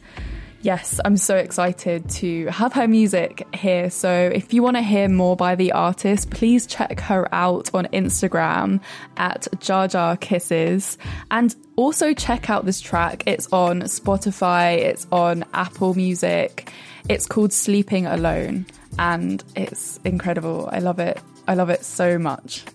yes 0.68 1.00
i'm 1.06 1.16
so 1.16 1.38
excited 1.38 2.10
to 2.10 2.46
have 2.48 2.74
her 2.74 2.90
music 2.90 3.48
here. 3.56 3.90
So 3.90 4.12
if 4.12 4.54
you 4.54 4.62
want 4.62 4.76
to 4.76 4.84
hear 4.84 5.08
more 5.08 5.38
by 5.38 5.56
the 5.56 5.72
artist 5.72 6.30
please 6.30 6.68
check 6.68 7.00
her 7.00 7.34
out 7.34 7.74
on 7.74 7.86
instagram 8.02 8.82
at 9.16 9.48
Jaja 9.66 10.20
Kisses. 10.20 10.98
And 11.32 11.56
also 11.78 12.14
check 12.14 12.50
out 12.50 12.66
this 12.66 12.82
track. 12.82 13.24
It's 13.26 13.48
on 13.54 13.84
spotify 13.84 14.78
it's 14.80 15.08
on 15.10 15.46
apple 15.54 15.94
music. 15.94 16.70
It's 17.08 17.26
called 17.28 17.54
sleeping 17.54 18.06
alone 18.06 18.66
and 19.00 19.42
it's 19.56 20.02
incredible. 20.04 20.68
I 20.70 20.80
love 20.80 21.00
it. 21.00 21.18
I 21.48 21.54
love 21.54 21.70
it 21.70 21.86
so 21.86 22.20
much. 22.20 22.66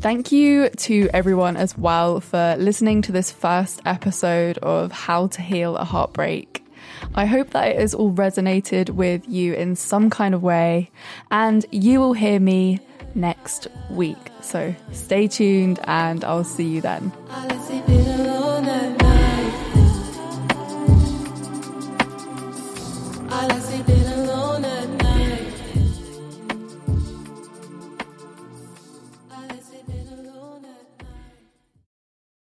Thank 0.00 0.32
you 0.32 0.70
to 0.70 1.10
everyone 1.12 1.58
as 1.58 1.76
well 1.76 2.20
for 2.20 2.56
listening 2.58 3.02
to 3.02 3.12
this 3.12 3.30
first 3.30 3.82
episode 3.84 4.56
of 4.58 4.90
How 4.90 5.26
to 5.26 5.42
Heal 5.42 5.76
a 5.76 5.84
Heartbreak. 5.84 6.51
I 7.14 7.26
hope 7.26 7.50
that 7.50 7.68
it 7.68 7.78
has 7.78 7.94
all 7.94 8.12
resonated 8.12 8.90
with 8.90 9.28
you 9.28 9.52
in 9.54 9.76
some 9.76 10.08
kind 10.08 10.34
of 10.34 10.42
way, 10.42 10.90
and 11.30 11.64
you 11.70 12.00
will 12.00 12.14
hear 12.14 12.40
me 12.40 12.80
next 13.14 13.68
week. 13.90 14.16
So 14.40 14.74
stay 14.92 15.28
tuned, 15.28 15.78
and 15.84 16.24
I'll 16.24 16.44
see 16.44 16.64
you 16.64 16.80
then. 16.80 17.12